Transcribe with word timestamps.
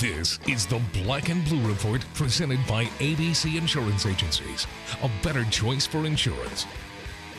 This 0.00 0.38
is 0.48 0.64
the 0.64 0.80
Black 0.94 1.28
and 1.28 1.44
Blue 1.44 1.60
Report 1.68 2.02
presented 2.14 2.58
by 2.66 2.86
ABC 3.00 3.58
Insurance 3.58 4.06
Agencies. 4.06 4.66
A 5.02 5.10
better 5.22 5.44
choice 5.50 5.86
for 5.86 6.06
insurance. 6.06 6.64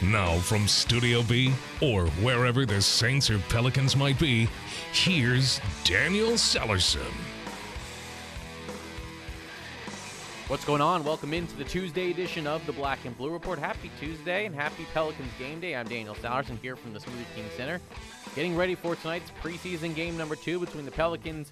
Now, 0.03 0.37
from 0.37 0.67
Studio 0.67 1.23
B, 1.23 1.51
or 1.81 2.05
wherever 2.21 2.67
the 2.67 2.79
Saints 2.79 3.31
or 3.31 3.39
Pelicans 3.49 3.95
might 3.95 4.19
be, 4.19 4.47
here's 4.93 5.59
Daniel 5.83 6.33
Sallerson. 6.33 7.11
What's 10.47 10.63
going 10.63 10.81
on? 10.81 11.03
Welcome 11.03 11.33
into 11.33 11.55
the 11.55 11.63
Tuesday 11.63 12.11
edition 12.11 12.45
of 12.45 12.63
the 12.67 12.73
Black 12.73 12.99
and 13.05 13.17
Blue 13.17 13.31
Report. 13.31 13.57
Happy 13.57 13.89
Tuesday 13.99 14.45
and 14.45 14.53
happy 14.53 14.85
Pelicans 14.93 15.31
game 15.39 15.61
day. 15.61 15.75
I'm 15.75 15.87
Daniel 15.87 16.13
Sallerson 16.13 16.59
here 16.59 16.75
from 16.75 16.93
the 16.93 16.99
Smoothie 16.99 17.25
King 17.33 17.45
Center. 17.57 17.81
Getting 18.33 18.55
ready 18.55 18.75
for 18.75 18.95
tonight's 18.95 19.29
preseason 19.43 19.93
game 19.93 20.15
number 20.15 20.37
two 20.37 20.57
between 20.57 20.85
the 20.85 20.91
Pelicans 20.91 21.51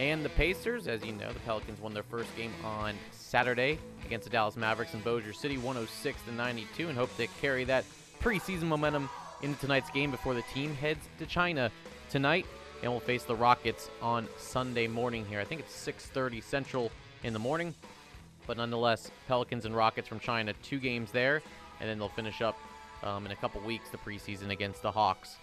and 0.00 0.24
the 0.24 0.28
Pacers. 0.30 0.88
As 0.88 1.04
you 1.04 1.12
know, 1.12 1.32
the 1.32 1.38
Pelicans 1.40 1.80
won 1.80 1.94
their 1.94 2.02
first 2.02 2.36
game 2.36 2.52
on 2.64 2.96
Saturday 3.12 3.78
against 4.04 4.24
the 4.24 4.30
Dallas 4.30 4.56
Mavericks 4.56 4.92
in 4.92 5.00
Bossier 5.02 5.32
City, 5.32 5.56
106 5.56 6.18
to 6.26 6.32
92, 6.32 6.88
and 6.88 6.98
hope 6.98 7.16
to 7.16 7.28
carry 7.40 7.62
that 7.64 7.84
preseason 8.20 8.64
momentum 8.64 9.08
into 9.42 9.56
tonight's 9.60 9.88
game 9.90 10.10
before 10.10 10.34
the 10.34 10.42
team 10.52 10.74
heads 10.74 11.06
to 11.20 11.26
China 11.26 11.70
tonight 12.10 12.44
and 12.82 12.90
will 12.90 12.98
face 12.98 13.22
the 13.22 13.36
Rockets 13.36 13.88
on 14.02 14.26
Sunday 14.36 14.88
morning 14.88 15.24
here. 15.26 15.38
I 15.38 15.44
think 15.44 15.60
it's 15.60 15.76
6:30 15.76 16.42
Central 16.42 16.90
in 17.22 17.34
the 17.34 17.38
morning. 17.38 17.72
But 18.48 18.56
nonetheless, 18.56 19.12
Pelicans 19.28 19.64
and 19.64 19.76
Rockets 19.76 20.08
from 20.08 20.18
China, 20.18 20.54
two 20.64 20.80
games 20.80 21.12
there, 21.12 21.40
and 21.78 21.88
then 21.88 22.00
they'll 22.00 22.08
finish 22.08 22.42
up 22.42 22.58
um, 23.04 23.26
in 23.26 23.30
a 23.30 23.36
couple 23.36 23.60
weeks 23.60 23.90
the 23.90 23.98
preseason 23.98 24.50
against 24.50 24.82
the 24.82 24.90
Hawks 24.90 25.36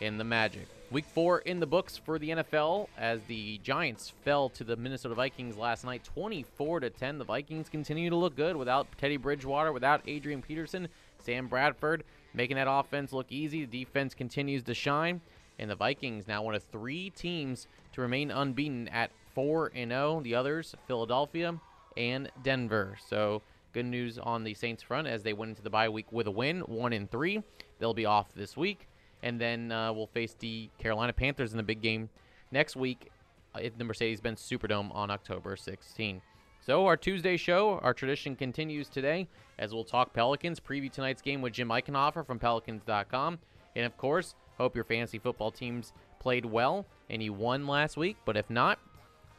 and 0.00 0.18
the 0.18 0.24
Magic. 0.24 0.66
Week 0.90 1.04
four 1.04 1.40
in 1.40 1.60
the 1.60 1.66
books 1.66 1.96
for 1.96 2.18
the 2.18 2.30
NFL 2.30 2.88
as 2.96 3.20
the 3.24 3.58
Giants 3.58 4.12
fell 4.24 4.48
to 4.50 4.64
the 4.64 4.76
Minnesota 4.76 5.14
Vikings 5.14 5.56
last 5.56 5.84
night, 5.84 6.02
24 6.04 6.80
to 6.80 6.90
10. 6.90 7.18
The 7.18 7.24
Vikings 7.24 7.68
continue 7.68 8.08
to 8.08 8.16
look 8.16 8.36
good 8.36 8.56
without 8.56 8.86
Teddy 8.96 9.16
Bridgewater, 9.16 9.72
without 9.72 10.00
Adrian 10.06 10.40
Peterson, 10.40 10.88
Sam 11.18 11.46
Bradford 11.46 12.04
making 12.34 12.56
that 12.56 12.68
offense 12.70 13.12
look 13.12 13.26
easy. 13.30 13.64
The 13.64 13.84
defense 13.84 14.14
continues 14.14 14.62
to 14.64 14.74
shine, 14.74 15.20
and 15.58 15.70
the 15.70 15.74
Vikings 15.74 16.26
now 16.26 16.42
one 16.42 16.54
of 16.54 16.62
three 16.62 17.10
teams 17.10 17.66
to 17.92 18.00
remain 18.00 18.30
unbeaten 18.30 18.88
at 18.88 19.10
4 19.34 19.72
and 19.74 19.90
0. 19.90 20.20
The 20.22 20.34
others, 20.34 20.74
Philadelphia, 20.86 21.58
and 21.96 22.30
Denver. 22.42 22.96
So 23.06 23.42
good 23.72 23.86
news 23.86 24.18
on 24.18 24.44
the 24.44 24.54
Saints 24.54 24.82
front 24.82 25.08
as 25.08 25.22
they 25.22 25.32
went 25.32 25.50
into 25.50 25.62
the 25.62 25.70
bye 25.70 25.88
week 25.88 26.10
with 26.12 26.26
a 26.26 26.30
win, 26.30 26.60
one 26.60 26.92
in 26.92 27.06
three. 27.06 27.42
They'll 27.78 27.94
be 27.94 28.06
off 28.06 28.32
this 28.34 28.56
week, 28.56 28.88
and 29.22 29.40
then 29.40 29.72
uh, 29.72 29.92
we'll 29.92 30.06
face 30.06 30.34
the 30.38 30.70
Carolina 30.78 31.12
Panthers 31.12 31.52
in 31.52 31.56
the 31.56 31.62
big 31.62 31.80
game 31.80 32.08
next 32.50 32.76
week 32.76 33.10
at 33.54 33.76
the 33.78 33.84
Mercedes-Benz 33.84 34.40
Superdome 34.40 34.94
on 34.94 35.10
October 35.10 35.56
16. 35.56 36.20
So 36.60 36.86
our 36.86 36.96
Tuesday 36.96 37.36
show, 37.36 37.78
our 37.82 37.94
tradition 37.94 38.36
continues 38.36 38.88
today 38.88 39.28
as 39.58 39.72
we'll 39.72 39.84
talk 39.84 40.12
Pelicans, 40.12 40.60
preview 40.60 40.90
tonight's 40.90 41.22
game 41.22 41.42
with 41.42 41.52
Jim 41.52 41.68
Eichenhofer 41.68 42.26
from 42.26 42.38
Pelicans.com, 42.38 43.38
and 43.74 43.86
of 43.86 43.96
course, 43.96 44.34
hope 44.56 44.74
your 44.74 44.84
fantasy 44.84 45.18
football 45.18 45.50
teams 45.50 45.92
played 46.20 46.44
well 46.44 46.86
and 47.10 47.22
you 47.22 47.32
won 47.32 47.66
last 47.66 47.96
week. 47.96 48.16
But 48.24 48.36
if 48.36 48.50
not, 48.50 48.78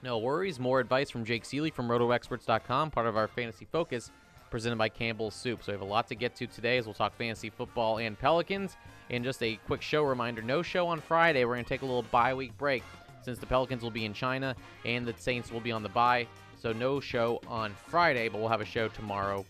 no 0.01 0.17
worries. 0.17 0.59
More 0.59 0.79
advice 0.79 1.09
from 1.09 1.25
Jake 1.25 1.43
Ciely 1.43 1.73
from 1.73 1.87
RotoExperts.com, 1.87 2.91
part 2.91 3.07
of 3.07 3.17
our 3.17 3.27
Fantasy 3.27 3.67
Focus, 3.71 4.11
presented 4.49 4.77
by 4.77 4.89
Campbell's 4.89 5.35
Soup. 5.35 5.63
So 5.63 5.71
we 5.71 5.73
have 5.73 5.81
a 5.81 5.91
lot 5.91 6.07
to 6.07 6.15
get 6.15 6.35
to 6.37 6.47
today 6.47 6.77
as 6.77 6.85
we'll 6.85 6.93
talk 6.93 7.15
fantasy 7.15 7.49
football 7.49 7.97
and 7.97 8.17
Pelicans. 8.17 8.77
And 9.09 9.23
just 9.23 9.41
a 9.41 9.55
quick 9.67 9.81
show 9.81 10.03
reminder 10.03 10.41
no 10.41 10.61
show 10.61 10.87
on 10.87 10.99
Friday. 11.01 11.45
We're 11.45 11.55
going 11.55 11.65
to 11.65 11.69
take 11.69 11.81
a 11.81 11.85
little 11.85 12.03
bye 12.03 12.33
week 12.33 12.57
break 12.57 12.83
since 13.21 13.39
the 13.39 13.45
Pelicans 13.45 13.81
will 13.81 13.91
be 13.91 14.05
in 14.05 14.13
China 14.13 14.55
and 14.85 15.05
the 15.05 15.13
Saints 15.17 15.51
will 15.51 15.61
be 15.61 15.71
on 15.71 15.83
the 15.83 15.89
bye. 15.89 16.27
So 16.57 16.73
no 16.73 16.99
show 16.99 17.41
on 17.47 17.73
Friday, 17.87 18.29
but 18.29 18.39
we'll 18.39 18.49
have 18.49 18.61
a 18.61 18.65
show 18.65 18.87
tomorrow 18.89 19.45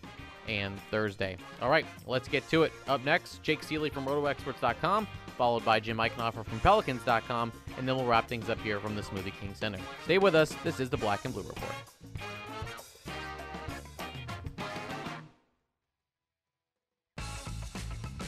and 0.48 0.78
Thursday. 0.90 1.36
All 1.60 1.70
right, 1.70 1.86
let's 2.06 2.28
get 2.28 2.48
to 2.50 2.62
it. 2.62 2.72
Up 2.88 3.04
next, 3.04 3.42
Jake 3.42 3.62
Ciely 3.62 3.92
from 3.92 4.06
RotoExperts.com 4.06 5.06
followed 5.40 5.64
by 5.64 5.80
Jim 5.80 5.96
Eichenhofer 5.96 6.44
from 6.44 6.60
Pelicans.com, 6.60 7.50
and 7.78 7.88
then 7.88 7.96
we'll 7.96 8.04
wrap 8.04 8.28
things 8.28 8.50
up 8.50 8.60
here 8.60 8.78
from 8.78 8.94
the 8.94 9.00
Smoothie 9.00 9.32
King 9.40 9.54
Center. 9.54 9.78
Stay 10.04 10.18
with 10.18 10.34
us. 10.34 10.54
This 10.62 10.80
is 10.80 10.90
the 10.90 10.98
Black 10.98 11.24
and 11.24 11.32
Blue 11.32 11.44
Report. 11.44 11.72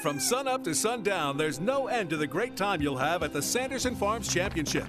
From 0.00 0.18
sunup 0.18 0.64
to 0.64 0.74
sundown, 0.74 1.36
there's 1.36 1.60
no 1.60 1.88
end 1.88 2.08
to 2.08 2.16
the 2.16 2.26
great 2.26 2.56
time 2.56 2.80
you'll 2.80 2.96
have 2.96 3.22
at 3.22 3.34
the 3.34 3.42
Sanderson 3.42 3.94
Farms 3.94 4.32
Championship. 4.32 4.86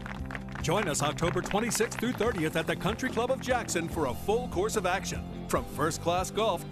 Join 0.61 0.87
us 0.87 1.03
October 1.03 1.41
26th 1.41 1.99
through 1.99 2.13
30th 2.13 2.55
at 2.55 2.65
the 2.65 2.77
Country 2.77 3.09
Club 3.09 3.29
of 3.29 3.41
Jackson 3.41 3.89
for 3.89 4.05
a 4.05 4.13
full 4.13 4.47
course 4.47 4.77
of 4.77 4.85
action. 4.85 5.21
From 5.49 5.65
first 5.65 6.01
class 6.01 6.31
golf 6.31 6.63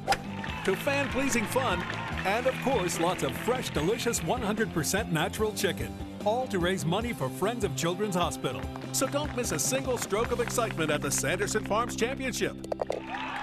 to 0.63 0.73
fan 0.73 1.09
pleasing 1.09 1.43
fun, 1.47 1.81
and 2.25 2.47
of 2.47 2.55
course, 2.61 2.97
lots 3.01 3.23
of 3.23 3.35
fresh, 3.39 3.71
delicious 3.71 4.21
100% 4.21 5.11
natural 5.11 5.51
chicken. 5.51 5.93
All 6.23 6.47
to 6.47 6.59
raise 6.59 6.85
money 6.85 7.11
for 7.11 7.27
Friends 7.27 7.65
of 7.65 7.75
Children's 7.75 8.15
Hospital. 8.15 8.61
So 8.93 9.05
don't 9.07 9.35
miss 9.35 9.51
a 9.51 9.59
single 9.59 9.97
stroke 9.97 10.31
of 10.31 10.39
excitement 10.39 10.91
at 10.91 11.01
the 11.01 11.11
Sanderson 11.11 11.65
Farms 11.65 11.97
Championship. 11.97 12.55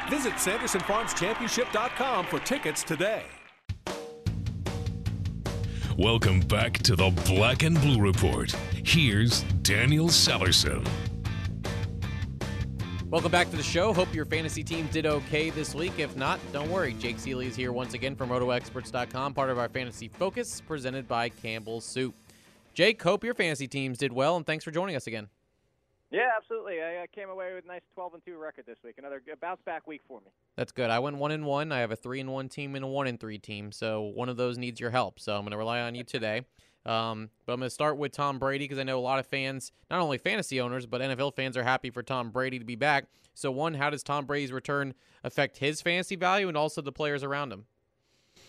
Visit 0.09 0.33
SandersonFarmsChampionship.com 0.35 2.27
for 2.29 2.39
tickets 2.41 2.83
today. 2.83 3.25
Welcome 5.99 6.41
back 6.41 6.75
to 6.81 6.95
the 6.95 7.09
Black 7.25 7.63
and 7.63 7.81
Blue 7.81 7.99
Report. 7.99 8.55
Here's 8.85 9.41
Daniel 9.63 10.09
Sallerson. 10.09 10.87
Welcome 13.09 13.33
back 13.33 13.49
to 13.51 13.57
the 13.57 13.63
show. 13.63 13.95
Hope 13.95 14.15
your 14.15 14.27
fantasy 14.27 14.63
team 14.63 14.91
did 14.93 15.07
okay 15.07 15.49
this 15.49 15.75
week. 15.75 15.95
If 15.97 16.15
not, 16.15 16.39
don't 16.53 16.71
worry. 16.71 16.93
Jake 16.99 17.17
Ciely 17.17 17.47
is 17.47 17.57
here 17.57 17.73
once 17.73 17.95
again 17.95 18.15
from 18.15 18.29
RotoExperts.com, 18.29 19.33
part 19.33 19.49
of 19.49 19.59
our 19.59 19.71
Fantasy 19.71 20.09
Focus, 20.09 20.61
presented 20.61 21.09
by 21.09 21.31
Campbell's 21.31 21.87
Soup. 21.87 22.15
Jake, 22.75 23.03
hope 23.03 23.25
your 23.25 23.33
fantasy 23.33 23.67
teams 23.67 23.97
did 23.97 24.13
well, 24.13 24.37
and 24.37 24.45
thanks 24.45 24.65
for 24.65 24.71
joining 24.71 24.97
us 24.97 25.07
again. 25.07 25.29
Yeah, 26.11 26.29
absolutely. 26.37 26.81
I, 26.81 27.03
I 27.03 27.07
came 27.13 27.31
away 27.31 27.55
with 27.55 27.65
a 27.65 27.69
nice 27.69 27.81
12 27.95 28.15
and 28.15 28.25
2 28.25 28.37
record 28.37 28.65
this 28.67 28.79
week. 28.85 28.95
Another 28.99 29.21
bounce 29.41 29.61
back 29.67 29.87
week 29.87 30.03
for 30.07 30.21
me. 30.21 30.29
That's 30.57 30.73
good. 30.73 30.91
I 30.91 30.99
went 31.01 31.17
one 31.17 31.33
and 31.33 31.45
one. 31.45 31.73
I 31.73 31.81
have 31.81 31.91
a 31.91 31.97
three 31.97 32.21
and 32.21 32.33
one 32.33 32.49
team 32.49 32.77
and 32.77 32.85
a 32.85 32.89
one 32.89 33.07
and 33.07 33.19
three 33.19 33.39
team. 33.39 33.73
So 33.73 34.03
one 34.03 34.29
of 34.29 34.37
those 34.37 34.57
needs 34.57 34.81
your 34.81 34.91
help. 34.91 35.19
So 35.19 35.35
I'm 35.35 35.43
going 35.43 35.51
to 35.51 35.57
rely 35.57 35.81
on 35.81 35.95
you 35.95 36.05
today. 36.05 36.43
Um, 36.87 37.31
but 37.45 37.53
I'm 37.53 37.59
going 37.59 37.67
to 37.67 37.75
start 37.75 37.99
with 37.99 38.13
Tom 38.13 38.39
Brady 38.39 38.63
because 38.63 38.79
I 38.79 38.85
know 38.85 38.97
a 38.97 39.01
lot 39.01 39.19
of 39.19 39.27
fans, 39.27 39.73
not 39.91 40.01
only 40.01 40.19
fantasy 40.19 40.61
owners, 40.61 40.87
but 40.87 41.01
NFL 41.01 41.35
fans 41.35 41.57
are 41.57 41.65
happy 41.65 41.91
for 41.91 42.01
Tom 42.01 42.31
Brady 42.31 42.61
to 42.61 42.65
be 42.65 42.77
back. 42.77 43.07
So, 43.35 43.51
one, 43.51 43.75
how 43.75 43.91
does 43.91 44.05
Tom 44.05 44.25
Brady's 44.25 44.53
return 44.53 44.95
affect 45.25 45.59
his 45.59 45.83
fantasy 45.83 46.15
value 46.15 46.47
and 46.47 46.57
also 46.57 46.81
the 46.81 46.93
players 46.93 47.25
around 47.25 47.53
him? 47.53 47.65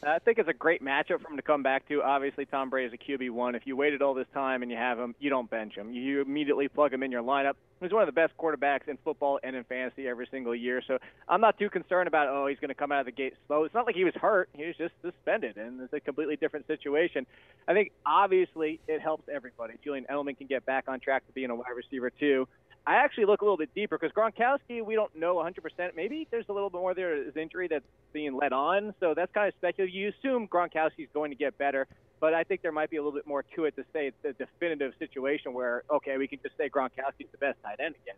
Uh, 0.05 0.11
I 0.11 0.19
think 0.19 0.37
it's 0.37 0.49
a 0.49 0.53
great 0.53 0.83
matchup 0.83 1.21
for 1.21 1.29
him 1.29 1.37
to 1.37 1.41
come 1.41 1.63
back 1.63 1.87
to. 1.87 2.03
Obviously, 2.03 2.45
Tom 2.45 2.69
Brady 2.69 2.87
is 2.87 2.93
a 2.93 3.11
QB 3.11 3.31
one. 3.31 3.55
If 3.55 3.63
you 3.65 3.75
waited 3.75 4.01
all 4.01 4.13
this 4.13 4.27
time 4.33 4.61
and 4.61 4.69
you 4.71 4.77
have 4.77 4.99
him, 4.99 5.15
you 5.19 5.29
don't 5.29 5.49
bench 5.49 5.75
him. 5.75 5.91
You 5.91 6.21
immediately 6.21 6.67
plug 6.67 6.93
him 6.93 7.01
in 7.01 7.11
your 7.11 7.23
lineup. 7.23 7.53
He's 7.81 7.91
one 7.91 8.01
of 8.01 8.07
the 8.07 8.13
best 8.13 8.33
quarterbacks 8.37 8.87
in 8.87 8.97
football 9.03 9.39
and 9.43 9.55
in 9.55 9.63
fantasy 9.63 10.07
every 10.07 10.27
single 10.29 10.55
year. 10.55 10.81
So 10.87 10.97
I'm 11.27 11.41
not 11.41 11.57
too 11.59 11.69
concerned 11.69 12.07
about 12.07 12.27
oh 12.27 12.47
he's 12.47 12.59
going 12.59 12.69
to 12.69 12.75
come 12.75 12.91
out 12.91 13.01
of 13.01 13.05
the 13.05 13.11
gate 13.11 13.33
slow. 13.47 13.63
It's 13.63 13.73
not 13.73 13.85
like 13.85 13.95
he 13.95 14.03
was 14.03 14.15
hurt. 14.15 14.49
He 14.53 14.65
was 14.65 14.75
just 14.77 14.93
suspended, 15.01 15.57
and 15.57 15.81
it's 15.81 15.93
a 15.93 15.99
completely 15.99 16.35
different 16.35 16.67
situation. 16.67 17.25
I 17.67 17.73
think 17.73 17.91
obviously 18.05 18.79
it 18.87 19.01
helps 19.01 19.27
everybody. 19.33 19.75
Julian 19.83 20.05
Edelman 20.11 20.37
can 20.37 20.47
get 20.47 20.65
back 20.65 20.85
on 20.87 20.99
track 20.99 21.25
to 21.27 21.33
being 21.33 21.49
a 21.49 21.55
wide 21.55 21.75
receiver 21.75 22.09
too. 22.09 22.47
I 22.87 22.95
actually 22.95 23.25
look 23.25 23.41
a 23.41 23.43
little 23.43 23.57
bit 23.57 23.75
deeper 23.75 23.97
because 23.97 24.15
Gronkowski, 24.15 24.81
we 24.81 24.95
don't 24.95 25.13
know 25.13 25.35
100%. 25.35 25.93
Maybe 25.93 26.25
there's 26.31 26.45
a 26.47 26.53
little 26.53 26.69
bit 26.69 26.79
more 26.79 26.93
there 26.93 27.21
is 27.21 27.35
injury 27.35 27.67
that's 27.67 27.83
being 28.13 28.33
led 28.33 28.53
on. 28.53 28.93
So 29.01 29.13
that's 29.13 29.29
kind 29.33 29.49
of 29.49 29.53
speculative. 29.55 29.93
You 29.93 30.13
assume 30.17 30.47
Gronkowski's 30.47 31.09
going 31.13 31.31
to 31.31 31.35
get 31.35 31.57
better, 31.57 31.85
but 32.21 32.33
I 32.33 32.45
think 32.45 32.61
there 32.61 32.71
might 32.71 32.89
be 32.89 32.95
a 32.95 33.01
little 33.01 33.11
bit 33.11 33.27
more 33.27 33.43
to 33.57 33.65
it 33.65 33.75
to 33.75 33.83
say 33.91 34.07
it's 34.07 34.23
a 34.23 34.31
definitive 34.31 34.93
situation 34.99 35.53
where, 35.53 35.83
okay, 35.91 36.17
we 36.17 36.29
can 36.29 36.39
just 36.41 36.55
say 36.55 36.69
Gronkowski's 36.69 37.29
the 37.33 37.37
best 37.39 37.57
tight 37.61 37.81
end 37.81 37.95
again. 38.03 38.15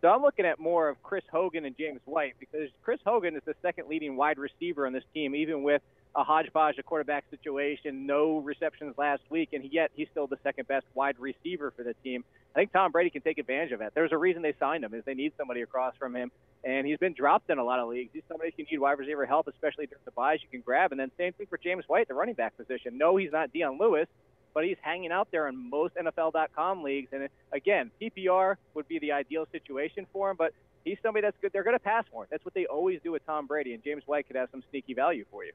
So 0.00 0.08
I'm 0.08 0.22
looking 0.22 0.46
at 0.46 0.58
more 0.58 0.88
of 0.88 1.00
Chris 1.04 1.24
Hogan 1.30 1.64
and 1.64 1.76
James 1.78 2.00
White 2.04 2.34
because 2.40 2.70
Chris 2.82 2.98
Hogan 3.06 3.36
is 3.36 3.42
the 3.46 3.54
second 3.62 3.88
leading 3.88 4.16
wide 4.16 4.38
receiver 4.38 4.84
on 4.84 4.92
this 4.92 5.04
team, 5.14 5.36
even 5.36 5.62
with 5.62 5.82
a 6.16 6.24
hodgepodge 6.24 6.78
of 6.78 6.86
quarterback 6.86 7.24
situation, 7.30 8.06
no 8.06 8.38
receptions 8.38 8.96
last 8.98 9.22
week, 9.30 9.50
and 9.52 9.64
yet 9.72 9.90
he's 9.94 10.08
still 10.10 10.26
the 10.26 10.38
second 10.42 10.66
best 10.66 10.86
wide 10.94 11.18
receiver 11.18 11.72
for 11.76 11.82
the 11.82 11.94
team. 12.02 12.24
I 12.54 12.58
think 12.60 12.72
Tom 12.72 12.90
Brady 12.90 13.10
can 13.10 13.22
take 13.22 13.38
advantage 13.38 13.72
of 13.72 13.80
that. 13.80 13.94
There's 13.94 14.12
a 14.12 14.18
reason 14.18 14.42
they 14.42 14.54
signed 14.58 14.82
him 14.84 14.94
is 14.94 15.04
they 15.04 15.14
need 15.14 15.32
somebody 15.36 15.62
across 15.62 15.94
from 15.96 16.16
him, 16.16 16.32
and 16.64 16.86
he's 16.86 16.98
been 16.98 17.12
dropped 17.12 17.50
in 17.50 17.58
a 17.58 17.64
lot 17.64 17.78
of 17.78 17.88
leagues. 17.88 18.10
He's 18.12 18.22
somebody 18.28 18.50
who 18.50 18.64
can 18.64 18.66
need 18.70 18.78
wide 18.78 18.98
receiver 18.98 19.26
help, 19.26 19.46
especially 19.48 19.86
during 19.86 20.02
the 20.04 20.10
byes 20.10 20.40
you 20.42 20.48
can 20.50 20.60
grab. 20.60 20.90
And 20.90 20.98
then 20.98 21.10
same 21.16 21.32
thing 21.34 21.46
for 21.46 21.58
James 21.58 21.84
White, 21.86 22.08
the 22.08 22.14
running 22.14 22.34
back 22.34 22.56
position. 22.56 22.98
No, 22.98 23.16
he's 23.16 23.32
not 23.32 23.52
Dion 23.52 23.78
Lewis, 23.78 24.08
but 24.54 24.64
he's 24.64 24.76
hanging 24.80 25.12
out 25.12 25.28
there 25.30 25.46
in 25.46 25.70
most 25.70 25.94
NFL.com 25.94 26.82
leagues. 26.82 27.10
And 27.12 27.28
again, 27.52 27.90
PPR 28.00 28.56
would 28.74 28.88
be 28.88 28.98
the 28.98 29.12
ideal 29.12 29.46
situation 29.52 30.06
for 30.12 30.30
him, 30.30 30.36
but 30.36 30.52
he's 30.84 30.98
somebody 31.02 31.22
that's 31.26 31.36
good. 31.40 31.52
They're 31.52 31.62
going 31.62 31.76
to 31.76 31.84
pass 31.84 32.04
more. 32.12 32.26
That's 32.30 32.44
what 32.44 32.54
they 32.54 32.66
always 32.66 33.00
do 33.04 33.12
with 33.12 33.24
Tom 33.26 33.46
Brady, 33.46 33.74
and 33.74 33.84
James 33.84 34.02
White 34.06 34.26
could 34.26 34.36
have 34.36 34.48
some 34.50 34.64
sneaky 34.70 34.94
value 34.94 35.24
for 35.30 35.44
you. 35.44 35.52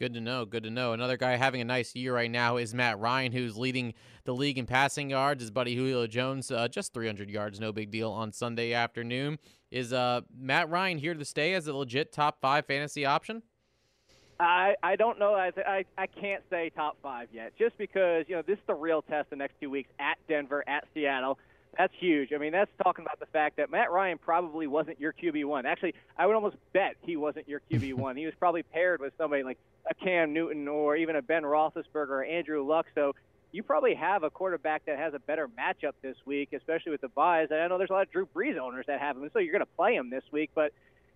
Good 0.00 0.14
to 0.14 0.20
know. 0.22 0.46
Good 0.46 0.62
to 0.62 0.70
know. 0.70 0.94
Another 0.94 1.18
guy 1.18 1.36
having 1.36 1.60
a 1.60 1.64
nice 1.64 1.94
year 1.94 2.14
right 2.14 2.30
now 2.30 2.56
is 2.56 2.72
Matt 2.72 2.98
Ryan, 2.98 3.32
who's 3.32 3.58
leading 3.58 3.92
the 4.24 4.32
league 4.32 4.56
in 4.56 4.64
passing 4.64 5.10
yards. 5.10 5.42
His 5.42 5.50
buddy 5.50 5.76
Julio 5.76 6.06
Jones, 6.06 6.50
uh, 6.50 6.68
just 6.68 6.94
300 6.94 7.28
yards, 7.28 7.60
no 7.60 7.70
big 7.70 7.90
deal 7.90 8.10
on 8.10 8.32
Sunday 8.32 8.72
afternoon. 8.72 9.38
Is 9.70 9.92
uh, 9.92 10.22
Matt 10.34 10.70
Ryan 10.70 10.96
here 10.96 11.12
to 11.12 11.24
stay 11.26 11.52
as 11.52 11.66
a 11.66 11.76
legit 11.76 12.14
top 12.14 12.40
five 12.40 12.64
fantasy 12.64 13.04
option? 13.04 13.42
I, 14.40 14.74
I 14.82 14.96
don't 14.96 15.18
know. 15.18 15.34
I, 15.34 15.52
I 15.66 15.84
I 15.98 16.06
can't 16.06 16.42
say 16.48 16.70
top 16.74 16.96
five 17.02 17.28
yet, 17.30 17.52
just 17.58 17.76
because 17.76 18.24
you 18.26 18.34
know 18.36 18.40
this 18.40 18.56
is 18.56 18.64
the 18.66 18.74
real 18.74 19.02
test 19.02 19.28
the 19.28 19.36
next 19.36 19.60
two 19.60 19.68
weeks 19.68 19.90
at 19.98 20.16
Denver, 20.28 20.64
at 20.66 20.86
Seattle. 20.94 21.38
That's 21.78 21.94
huge. 21.98 22.32
I 22.32 22.38
mean, 22.38 22.52
that's 22.52 22.70
talking 22.82 23.04
about 23.04 23.20
the 23.20 23.26
fact 23.26 23.56
that 23.56 23.70
Matt 23.70 23.90
Ryan 23.90 24.18
probably 24.18 24.66
wasn't 24.66 25.00
your 25.00 25.12
QB 25.12 25.44
one. 25.44 25.66
Actually, 25.66 25.94
I 26.18 26.26
would 26.26 26.34
almost 26.34 26.56
bet 26.72 26.96
he 27.02 27.16
wasn't 27.16 27.48
your 27.48 27.62
QB 27.70 27.94
one. 27.94 28.16
he 28.16 28.26
was 28.26 28.34
probably 28.38 28.62
paired 28.62 29.00
with 29.00 29.12
somebody 29.16 29.42
like 29.42 29.58
a 29.88 29.94
Cam 29.94 30.32
Newton 30.32 30.66
or 30.68 30.96
even 30.96 31.16
a 31.16 31.22
Ben 31.22 31.42
Roethlisberger 31.42 32.08
or 32.08 32.24
Andrew 32.24 32.66
Luck. 32.66 32.86
So 32.94 33.14
you 33.52 33.62
probably 33.62 33.94
have 33.94 34.22
a 34.22 34.30
quarterback 34.30 34.84
that 34.86 34.98
has 34.98 35.14
a 35.14 35.18
better 35.18 35.48
matchup 35.48 35.92
this 36.02 36.16
week, 36.24 36.52
especially 36.52 36.92
with 36.92 37.00
the 37.00 37.08
byes. 37.08 37.48
And 37.50 37.60
I 37.60 37.68
know 37.68 37.78
there's 37.78 37.90
a 37.90 37.94
lot 37.94 38.02
of 38.02 38.12
Drew 38.12 38.26
Brees 38.26 38.58
owners 38.58 38.86
that 38.86 39.00
have 39.00 39.16
him, 39.16 39.28
so 39.32 39.38
you're 39.38 39.52
going 39.52 39.60
to 39.60 39.76
play 39.76 39.94
him 39.94 40.10
this 40.10 40.24
week. 40.30 40.50
But 40.54 40.72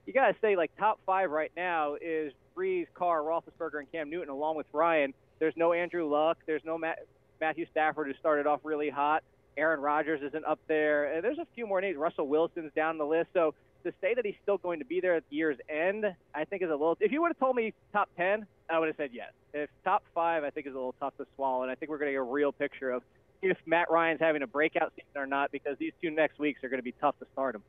you 0.06 0.12
got 0.12 0.28
to 0.28 0.36
say, 0.40 0.56
like, 0.56 0.70
top 0.76 1.00
five 1.06 1.30
right 1.30 1.52
now 1.56 1.96
is 2.00 2.32
Brees, 2.56 2.86
Carr, 2.94 3.20
Roethlisberger, 3.22 3.80
and 3.80 3.90
Cam 3.92 4.10
Newton, 4.10 4.28
along 4.28 4.56
with 4.56 4.66
Ryan. 4.72 5.14
There's 5.38 5.54
no 5.56 5.72
Andrew 5.72 6.08
Luck. 6.08 6.38
There's 6.46 6.64
no 6.64 6.78
Matt, 6.78 7.06
Matthew 7.40 7.66
Stafford, 7.70 8.06
who 8.06 8.14
started 8.14 8.46
off 8.46 8.60
really 8.64 8.90
hot. 8.90 9.22
Aaron 9.56 9.80
Rodgers 9.80 10.20
isn't 10.22 10.44
up 10.44 10.58
there. 10.68 11.12
And 11.14 11.22
there's 11.24 11.38
a 11.38 11.46
few 11.54 11.66
more 11.66 11.80
names. 11.80 11.96
Russell 11.96 12.28
Wilson's 12.28 12.72
down 12.74 12.98
the 12.98 13.06
list. 13.06 13.30
So 13.32 13.54
to 13.84 13.92
say 14.00 14.14
that 14.14 14.24
he's 14.24 14.34
still 14.42 14.58
going 14.58 14.78
to 14.78 14.84
be 14.84 15.00
there 15.00 15.14
at 15.14 15.24
the 15.30 15.36
year's 15.36 15.58
end, 15.68 16.06
I 16.34 16.44
think 16.44 16.62
is 16.62 16.70
a 16.70 16.72
little. 16.72 16.96
If 17.00 17.12
you 17.12 17.20
would 17.22 17.28
have 17.28 17.38
told 17.38 17.56
me 17.56 17.74
top 17.92 18.08
ten, 18.16 18.46
I 18.70 18.78
would 18.78 18.88
have 18.88 18.96
said 18.96 19.10
yes. 19.12 19.32
If 19.52 19.70
top 19.84 20.02
five, 20.14 20.42
I 20.42 20.50
think 20.50 20.66
is 20.66 20.72
a 20.72 20.76
little 20.76 20.94
tough 20.98 21.16
to 21.18 21.26
swallow, 21.36 21.62
and 21.62 21.70
I 21.70 21.74
think 21.74 21.90
we're 21.90 21.98
going 21.98 22.08
to 22.08 22.12
get 22.12 22.20
a 22.20 22.22
real 22.22 22.50
picture 22.50 22.90
of 22.90 23.02
if 23.42 23.58
Matt 23.66 23.90
Ryan's 23.90 24.20
having 24.20 24.42
a 24.42 24.46
breakout 24.46 24.92
season 24.96 25.20
or 25.20 25.26
not, 25.26 25.52
because 25.52 25.76
these 25.78 25.92
two 26.02 26.10
next 26.10 26.38
weeks 26.38 26.64
are 26.64 26.70
going 26.70 26.78
to 26.78 26.84
be 26.84 26.94
tough 27.00 27.18
to 27.18 27.26
start 27.34 27.54
him. 27.54 27.62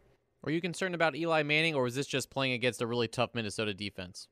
Are 0.45 0.51
you 0.51 0.61
concerned 0.61 0.95
about 0.95 1.15
Eli 1.15 1.43
Manning, 1.43 1.75
or 1.75 1.83
was 1.83 1.95
this 1.95 2.07
just 2.07 2.29
playing 2.29 2.53
against 2.53 2.81
a 2.81 2.87
really 2.87 3.09
tough 3.09 3.31
Minnesota 3.33 3.73
defense? 3.73 4.29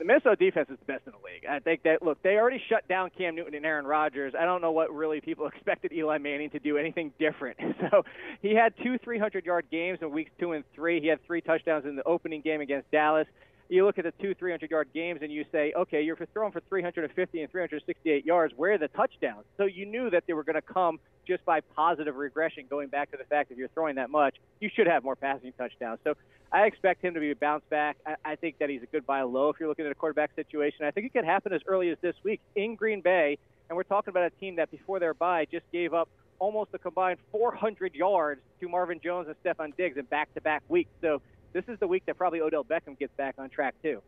The 0.00 0.06
Minnesota 0.06 0.34
defense 0.34 0.70
is 0.70 0.78
the 0.78 0.86
best 0.86 1.02
in 1.06 1.12
the 1.12 1.18
league. 1.18 1.44
I 1.48 1.60
think 1.60 1.82
that 1.82 2.02
look, 2.02 2.20
they 2.22 2.36
already 2.36 2.60
shut 2.70 2.88
down 2.88 3.10
Cam 3.16 3.36
Newton 3.36 3.54
and 3.54 3.66
Aaron 3.66 3.84
Rodgers. 3.84 4.32
I 4.36 4.46
don't 4.46 4.62
know 4.62 4.72
what 4.72 4.92
really 4.92 5.20
people 5.20 5.46
expected 5.54 5.92
Eli 5.92 6.16
Manning 6.16 6.48
to 6.50 6.58
do 6.58 6.76
anything 6.76 7.12
different. 7.18 7.58
So 7.90 8.04
he 8.42 8.54
had 8.54 8.74
two 8.84 8.98
300-yard 8.98 9.64
games 9.70 10.00
in 10.02 10.10
weeks 10.10 10.30
two 10.38 10.52
and 10.52 10.64
three. 10.74 11.00
He 11.00 11.06
had 11.06 11.18
three 11.26 11.40
touchdowns 11.40 11.86
in 11.86 11.96
the 11.96 12.04
opening 12.04 12.42
game 12.42 12.60
against 12.60 12.90
Dallas. 12.90 13.26
You 13.70 13.86
look 13.86 13.98
at 13.98 14.04
the 14.04 14.12
two 14.20 14.34
300-yard 14.34 14.88
games 14.92 15.20
and 15.22 15.30
you 15.30 15.44
say, 15.52 15.72
okay, 15.76 16.02
you're 16.02 16.18
throwing 16.32 16.50
for 16.50 16.60
350 16.68 17.40
and 17.40 17.50
368 17.50 18.26
yards. 18.26 18.52
Where 18.56 18.72
are 18.72 18.78
the 18.78 18.88
touchdowns? 18.88 19.44
So 19.56 19.64
you 19.64 19.86
knew 19.86 20.10
that 20.10 20.24
they 20.26 20.32
were 20.32 20.42
going 20.42 20.56
to 20.56 20.62
come 20.62 20.98
just 21.24 21.44
by 21.44 21.60
positive 21.60 22.16
regression, 22.16 22.64
going 22.68 22.88
back 22.88 23.12
to 23.12 23.16
the 23.16 23.22
fact 23.24 23.48
that 23.50 23.56
you're 23.56 23.68
throwing 23.68 23.94
that 23.94 24.10
much, 24.10 24.34
you 24.58 24.68
should 24.74 24.88
have 24.88 25.04
more 25.04 25.14
passing 25.14 25.52
touchdowns. 25.56 26.00
So 26.02 26.14
I 26.50 26.62
expect 26.62 27.04
him 27.04 27.14
to 27.14 27.20
be 27.20 27.30
a 27.30 27.36
bounce 27.36 27.62
back. 27.70 27.96
I, 28.04 28.16
I 28.24 28.34
think 28.34 28.58
that 28.58 28.70
he's 28.70 28.82
a 28.82 28.86
good 28.86 29.06
buy 29.06 29.22
low 29.22 29.50
if 29.50 29.60
you're 29.60 29.68
looking 29.68 29.86
at 29.86 29.92
a 29.92 29.94
quarterback 29.94 30.34
situation. 30.34 30.84
I 30.84 30.90
think 30.90 31.06
it 31.06 31.12
could 31.12 31.24
happen 31.24 31.52
as 31.52 31.60
early 31.68 31.90
as 31.90 31.98
this 32.00 32.16
week 32.24 32.40
in 32.56 32.74
Green 32.74 33.02
Bay. 33.02 33.38
And 33.68 33.76
we're 33.76 33.84
talking 33.84 34.10
about 34.10 34.24
a 34.24 34.30
team 34.30 34.56
that 34.56 34.72
before 34.72 34.98
their 34.98 35.14
bye 35.14 35.46
just 35.48 35.64
gave 35.70 35.94
up 35.94 36.08
almost 36.40 36.70
a 36.74 36.78
combined 36.78 37.20
400 37.30 37.94
yards 37.94 38.40
to 38.58 38.68
Marvin 38.68 38.98
Jones 39.00 39.28
and 39.28 39.36
Stefon 39.44 39.76
Diggs 39.76 39.96
in 39.96 40.06
back-to-back 40.06 40.64
weeks. 40.68 40.90
So 41.00 41.22
this 41.52 41.64
is 41.68 41.78
the 41.80 41.86
week 41.86 42.04
that 42.06 42.16
probably 42.16 42.40
Odell 42.40 42.64
Beckham 42.64 42.98
gets 42.98 43.12
back 43.16 43.34
on 43.38 43.50
track 43.50 43.74
too. 43.82 44.02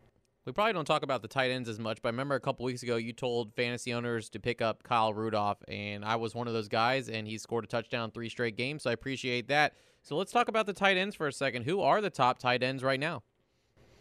We 0.44 0.52
probably 0.52 0.72
don't 0.72 0.84
talk 0.84 1.04
about 1.04 1.22
the 1.22 1.28
tight 1.28 1.52
ends 1.52 1.68
as 1.68 1.78
much, 1.78 2.02
but 2.02 2.08
I 2.08 2.10
remember 2.10 2.34
a 2.34 2.40
couple 2.40 2.64
weeks 2.64 2.82
ago 2.82 2.96
you 2.96 3.12
told 3.12 3.54
fantasy 3.54 3.92
owners 3.94 4.28
to 4.30 4.40
pick 4.40 4.60
up 4.60 4.82
Kyle 4.82 5.14
Rudolph, 5.14 5.58
and 5.68 6.04
I 6.04 6.16
was 6.16 6.34
one 6.34 6.48
of 6.48 6.52
those 6.52 6.66
guys, 6.66 7.08
and 7.08 7.28
he 7.28 7.38
scored 7.38 7.62
a 7.62 7.68
touchdown 7.68 8.10
three 8.10 8.28
straight 8.28 8.56
games, 8.56 8.82
so 8.82 8.90
I 8.90 8.92
appreciate 8.92 9.46
that. 9.48 9.74
So 10.02 10.16
let's 10.16 10.32
talk 10.32 10.48
about 10.48 10.66
the 10.66 10.72
tight 10.72 10.96
ends 10.96 11.14
for 11.14 11.28
a 11.28 11.32
second. 11.32 11.62
Who 11.62 11.80
are 11.80 12.00
the 12.00 12.10
top 12.10 12.38
tight 12.38 12.64
ends 12.64 12.82
right 12.82 12.98
now? 12.98 13.22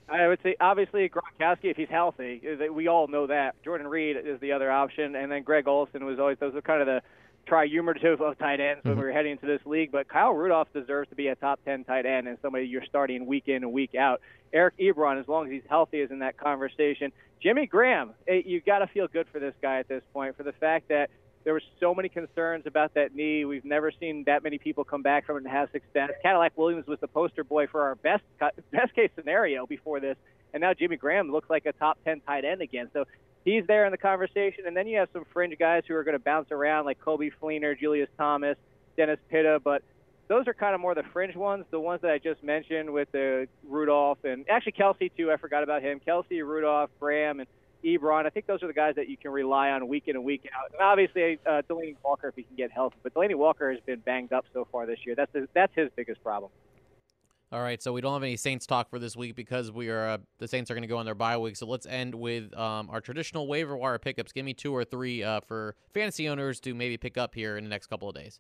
I 0.10 0.28
would 0.28 0.40
say 0.42 0.56
obviously 0.60 1.08
Gronkowski 1.10 1.66
if 1.66 1.78
he's 1.78 1.90
healthy. 1.90 2.42
We 2.74 2.88
all 2.88 3.08
know 3.08 3.28
that. 3.28 3.62
Jordan 3.64 3.88
Reed 3.88 4.18
is 4.18 4.40
the 4.42 4.52
other 4.52 4.72
option, 4.72 5.16
and 5.16 5.32
then 5.32 5.44
Greg 5.44 5.68
Olsen 5.68 6.04
was 6.06 6.20
always 6.20 6.38
those 6.40 6.56
are 6.56 6.62
kind 6.62 6.82
of 6.82 6.88
the 6.88 7.02
triumvirative 7.48 8.22
of 8.22 8.38
tight 8.38 8.60
ends 8.60 8.84
when 8.84 8.94
mm-hmm. 8.94 9.02
we 9.02 9.08
were 9.08 9.12
heading 9.12 9.34
into 9.34 9.46
this 9.46 9.62
league. 9.66 9.92
But 9.92 10.08
Kyle 10.08 10.34
Rudolph 10.34 10.70
deserves 10.74 11.10
to 11.10 11.16
be 11.16 11.28
a 11.28 11.36
top 11.36 11.60
10 11.66 11.84
tight 11.84 12.06
end 12.06 12.28
and 12.28 12.38
somebody 12.42 12.66
you're 12.66 12.86
starting 12.86 13.26
week 13.26 13.48
in 13.48 13.64
and 13.64 13.72
week 13.72 13.96
out. 13.96 14.22
Eric 14.54 14.76
Ebron, 14.80 15.20
as 15.20 15.28
long 15.28 15.46
as 15.46 15.52
he's 15.52 15.64
healthy, 15.70 16.00
is 16.00 16.12
in 16.12 16.20
that 16.20 16.38
conversation. 16.38 17.12
Jimmy 17.42 17.66
Graham, 17.66 18.12
eh, 18.28 18.42
you 18.46 18.62
got 18.62 18.80
to 18.80 18.88
feel 18.88 19.08
good 19.08 19.28
for 19.32 19.40
this 19.40 19.54
guy 19.62 19.80
at 19.80 19.88
this 19.88 20.04
point 20.14 20.38
for 20.38 20.44
the 20.44 20.52
fact 20.54 20.90
that 20.90 21.10
there 21.44 21.54
were 21.54 21.62
so 21.80 21.96
many 21.96 22.10
concerns 22.10 22.66
about 22.68 22.94
that 22.94 23.16
knee. 23.16 23.46
We've 23.46 23.66
never 23.66 23.92
seen 23.92 24.24
that 24.26 24.44
many 24.44 24.58
people 24.58 24.84
come 24.84 25.02
back 25.02 25.26
from 25.26 25.38
it 25.38 25.44
and 25.44 25.52
have 25.52 25.70
success. 25.72 26.12
Cadillac 26.22 26.54
Williams 26.56 26.86
was 26.86 27.00
the 27.00 27.08
poster 27.08 27.44
boy 27.44 27.68
for 27.68 27.82
our 27.82 27.96
best 27.96 28.24
best 28.72 28.94
case 28.94 29.10
scenario 29.16 29.66
before 29.66 30.00
this, 30.00 30.18
and 30.54 30.62
now 30.62 30.74
Jimmy 30.74 30.98
Graham 30.98 31.32
looks 31.32 31.50
like 31.50 31.66
a 31.66 31.74
top 31.74 31.98
10 32.06 32.22
tight 32.22 32.46
end 32.46 32.62
again. 32.62 32.90
So 32.94 33.06
he's 33.46 33.66
there 33.68 33.86
in 33.86 33.92
the 33.92 33.98
conversation. 33.98 34.66
And 34.66 34.76
then 34.76 34.88
you 34.88 34.98
have 35.00 35.10
some 35.14 35.26
fringe 35.34 35.58
guys 35.58 35.84
who 35.88 35.96
are 35.96 36.04
going 36.04 36.18
to 36.18 36.24
bounce 36.24 36.52
around, 36.52 36.86
like 36.86 37.00
Coby 37.00 37.32
Fleener, 37.42 37.78
Julius 37.78 38.10
Thomas, 38.18 38.58
Dennis 38.98 39.20
Pitta. 39.30 39.60
But 39.64 39.84
those 40.28 40.48
are 40.48 40.54
kind 40.54 40.74
of 40.74 40.82
more 40.82 40.96
the 40.96 41.04
fringe 41.12 41.36
ones. 41.36 41.66
The 41.72 41.80
ones 41.80 42.02
that 42.02 42.12
I 42.12 42.18
just 42.18 42.44
mentioned 42.44 42.92
with 42.92 43.12
the 43.12 43.48
Rudolph 43.68 44.20
and 44.24 44.46
actually 44.50 44.74
Kelce 44.74 45.12
too. 45.16 45.32
I 45.32 45.38
forgot 45.38 45.64
about 45.64 45.82
him. 45.82 46.00
Kelce, 46.06 46.46
Rudolph, 46.46 46.90
Graham, 47.00 47.40
and 47.40 47.50
Ebron. 47.84 48.26
I 48.26 48.30
think 48.30 48.46
those 48.46 48.64
are 48.64 48.68
the 48.68 48.74
guys 48.74 48.96
that 48.96 49.10
you 49.10 49.18
can 49.18 49.32
rely 49.32 49.72
on 49.72 49.88
week 49.88 50.04
in 50.08 50.16
and 50.16 50.24
week 50.24 50.48
out. 50.56 50.72
And 50.72 50.82
obviously, 50.82 51.40
uh, 51.46 51.64
Delanie 51.70 51.96
Walker 52.04 52.28
if 52.28 52.36
he 52.36 52.44
can 52.44 52.56
get 52.56 52.72
healthy. 52.72 52.98
But 53.04 53.14
Delanie 53.14 53.36
Walker 53.36 53.72
has 53.72 53.80
been 53.86 54.00
banged 54.00 54.34
up 54.34 54.46
so 54.54 54.68
far 54.72 54.86
this 54.86 55.00
year. 55.06 55.16
That's 55.16 55.34
his, 55.34 55.48
that's 55.54 55.74
his 55.76 55.90
biggest 55.96 56.24
problem. 56.24 56.52
All 57.54 57.62
right, 57.62 57.84
so 57.84 57.92
we 57.92 58.00
don't 58.00 58.14
have 58.14 58.24
any 58.24 58.38
Saints 58.38 58.66
talk 58.66 58.90
for 58.90 58.98
this 58.98 59.18
week 59.18 59.36
because 59.36 59.74
we 59.74 59.90
are 59.90 60.08
uh, 60.08 60.18
the 60.38 60.48
Saints 60.48 60.72
are 60.72 60.74
going 60.74 60.84
to 60.84 60.88
go 60.88 60.98
on 60.98 61.04
their 61.04 61.16
bye 61.16 61.38
week. 61.38 61.58
So 61.58 61.66
let's 61.66 61.86
end 61.86 62.16
with 62.16 62.58
um, 62.58 62.90
our 62.90 63.02
traditional 63.02 63.46
waiver 63.46 63.76
wire 63.76 64.00
pickups. 64.00 64.32
Give 64.32 64.46
me 64.46 64.54
two 64.54 64.74
or 64.74 64.86
three 64.86 65.22
uh, 65.22 65.42
for 65.42 65.76
fantasy 65.94 66.30
owners 66.30 66.62
to 66.62 66.74
maybe 66.74 66.96
pick 66.96 67.18
up 67.18 67.36
here 67.36 67.58
in 67.58 67.66
the 67.66 67.70
next 67.70 67.88
couple 67.88 68.08
of 68.08 68.16
days. 68.16 68.40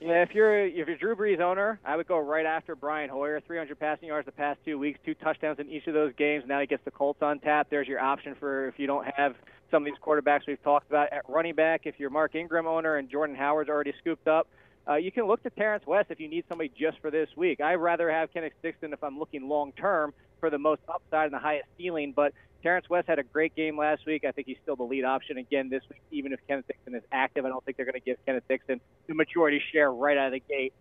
Yeah, 0.00 0.22
if 0.22 0.32
you're 0.34 0.66
if 0.66 0.86
you're 0.86 0.96
Drew 0.96 1.16
Brees 1.16 1.40
owner, 1.40 1.80
I 1.84 1.96
would 1.96 2.06
go 2.06 2.20
right 2.20 2.46
after 2.46 2.76
Brian 2.76 3.10
Hoyer. 3.10 3.40
300 3.44 3.76
passing 3.76 4.06
yards 4.06 4.26
the 4.26 4.30
past 4.30 4.60
two 4.64 4.78
weeks, 4.78 5.00
two 5.04 5.14
touchdowns 5.14 5.58
in 5.58 5.68
each 5.68 5.88
of 5.88 5.94
those 5.94 6.12
games. 6.16 6.44
Now 6.46 6.60
he 6.60 6.68
gets 6.68 6.84
the 6.84 6.92
Colts 6.92 7.20
on 7.22 7.40
tap. 7.40 7.66
There's 7.70 7.88
your 7.88 7.98
option 7.98 8.36
for 8.38 8.68
if 8.68 8.78
you 8.78 8.86
don't 8.86 9.04
have 9.16 9.34
some 9.72 9.82
of 9.82 9.86
these 9.86 10.00
quarterbacks 10.00 10.42
we've 10.46 10.62
talked 10.62 10.88
about 10.88 11.12
at 11.12 11.28
running 11.28 11.56
back. 11.56 11.86
If 11.86 11.96
you're 11.98 12.10
Mark 12.10 12.36
Ingram 12.36 12.68
owner 12.68 12.98
and 12.98 13.10
Jordan 13.10 13.34
Howard's 13.34 13.68
already 13.68 13.92
scooped 14.00 14.28
up, 14.28 14.46
uh, 14.88 14.96
you 14.96 15.12
can 15.12 15.26
look 15.26 15.42
to 15.42 15.50
Terrence 15.50 15.86
West 15.86 16.10
if 16.10 16.18
you 16.18 16.28
need 16.28 16.44
somebody 16.48 16.70
just 16.78 16.98
for 17.00 17.10
this 17.10 17.28
week. 17.36 17.60
I'd 17.60 17.74
rather 17.74 18.10
have 18.10 18.32
Kenneth 18.32 18.54
Dixon 18.62 18.92
if 18.92 19.04
I'm 19.04 19.18
looking 19.18 19.48
long 19.48 19.72
term 19.72 20.14
for 20.40 20.50
the 20.50 20.58
most 20.58 20.80
upside 20.88 21.26
and 21.26 21.34
the 21.34 21.38
highest 21.38 21.66
ceiling. 21.76 22.12
But 22.14 22.32
Terrence 22.62 22.88
West 22.88 23.06
had 23.06 23.18
a 23.18 23.22
great 23.22 23.54
game 23.54 23.76
last 23.76 24.06
week. 24.06 24.24
I 24.24 24.32
think 24.32 24.46
he's 24.46 24.56
still 24.62 24.76
the 24.76 24.84
lead 24.84 25.04
option 25.04 25.36
again 25.36 25.68
this 25.68 25.82
week, 25.90 26.00
even 26.10 26.32
if 26.32 26.40
Kenneth 26.48 26.66
Dixon 26.66 26.94
is 26.94 27.02
active. 27.12 27.44
I 27.44 27.48
don't 27.48 27.64
think 27.64 27.76
they're 27.76 27.86
going 27.86 28.00
to 28.00 28.04
give 28.04 28.16
Kenneth 28.24 28.44
Dixon 28.48 28.80
the 29.06 29.14
majority 29.14 29.62
share 29.72 29.92
right 29.92 30.16
out 30.16 30.28
of 30.28 30.32
the 30.32 30.42
gate. 30.48 30.72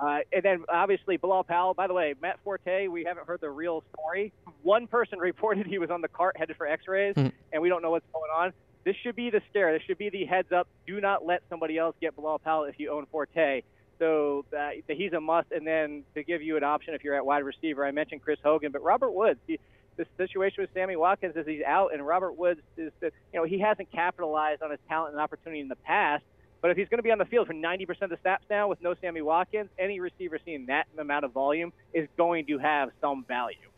Uh, 0.00 0.20
and 0.32 0.42
then 0.44 0.64
obviously 0.68 1.16
Bilal 1.16 1.42
Powell. 1.42 1.74
By 1.74 1.88
the 1.88 1.94
way, 1.94 2.14
Matt 2.22 2.38
Forte, 2.44 2.86
we 2.86 3.04
haven't 3.04 3.26
heard 3.26 3.40
the 3.40 3.50
real 3.50 3.82
story. 3.92 4.32
One 4.62 4.86
person 4.86 5.18
reported 5.20 5.66
he 5.66 5.78
was 5.78 5.90
on 5.90 6.00
the 6.00 6.08
cart 6.08 6.36
headed 6.38 6.56
for 6.56 6.66
X-rays, 6.66 7.16
mm-hmm. 7.16 7.28
and 7.52 7.62
we 7.62 7.68
don't 7.68 7.82
know 7.82 7.90
what's 7.90 8.06
going 8.12 8.30
on. 8.34 8.52
This 8.88 8.96
should 9.02 9.16
be 9.16 9.28
the 9.28 9.42
scare. 9.50 9.70
This 9.74 9.82
should 9.82 9.98
be 9.98 10.08
the 10.08 10.24
heads 10.24 10.50
up. 10.50 10.66
Do 10.86 10.98
not 10.98 11.26
let 11.26 11.42
somebody 11.50 11.76
else 11.76 11.94
get 12.00 12.16
Bilal 12.16 12.38
Powell 12.38 12.64
if 12.64 12.76
you 12.78 12.90
own 12.90 13.04
Forte. 13.12 13.60
So 13.98 14.46
that 14.50 14.76
he's 14.88 15.12
a 15.12 15.20
must. 15.20 15.52
And 15.52 15.66
then 15.66 16.04
to 16.14 16.24
give 16.24 16.40
you 16.40 16.56
an 16.56 16.64
option 16.64 16.94
if 16.94 17.04
you're 17.04 17.14
at 17.14 17.26
wide 17.26 17.44
receiver, 17.44 17.84
I 17.84 17.90
mentioned 17.90 18.22
Chris 18.22 18.38
Hogan, 18.42 18.72
but 18.72 18.82
Robert 18.82 19.10
Woods. 19.10 19.40
He, 19.46 19.60
the 19.98 20.06
situation 20.16 20.62
with 20.62 20.70
Sammy 20.72 20.96
Watkins 20.96 21.36
is 21.36 21.46
he's 21.46 21.60
out, 21.66 21.92
and 21.92 22.06
Robert 22.06 22.38
Woods 22.38 22.62
is 22.78 22.90
that 23.00 23.12
you 23.30 23.38
know 23.38 23.44
he 23.44 23.58
hasn't 23.58 23.92
capitalized 23.92 24.62
on 24.62 24.70
his 24.70 24.80
talent 24.88 25.12
and 25.12 25.20
opportunity 25.20 25.60
in 25.60 25.68
the 25.68 25.76
past. 25.76 26.24
But 26.62 26.70
if 26.70 26.78
he's 26.78 26.88
going 26.88 26.98
to 26.98 27.02
be 27.02 27.10
on 27.10 27.18
the 27.18 27.26
field 27.26 27.46
for 27.46 27.52
90% 27.52 28.00
of 28.00 28.08
the 28.08 28.16
snaps 28.22 28.46
now 28.48 28.68
with 28.68 28.80
no 28.80 28.94
Sammy 29.02 29.20
Watkins, 29.20 29.68
any 29.78 30.00
receiver 30.00 30.38
seeing 30.46 30.64
that 30.66 30.86
amount 30.98 31.26
of 31.26 31.32
volume 31.32 31.74
is 31.92 32.08
going 32.16 32.46
to 32.46 32.56
have 32.56 32.88
some 33.02 33.26
value. 33.28 33.68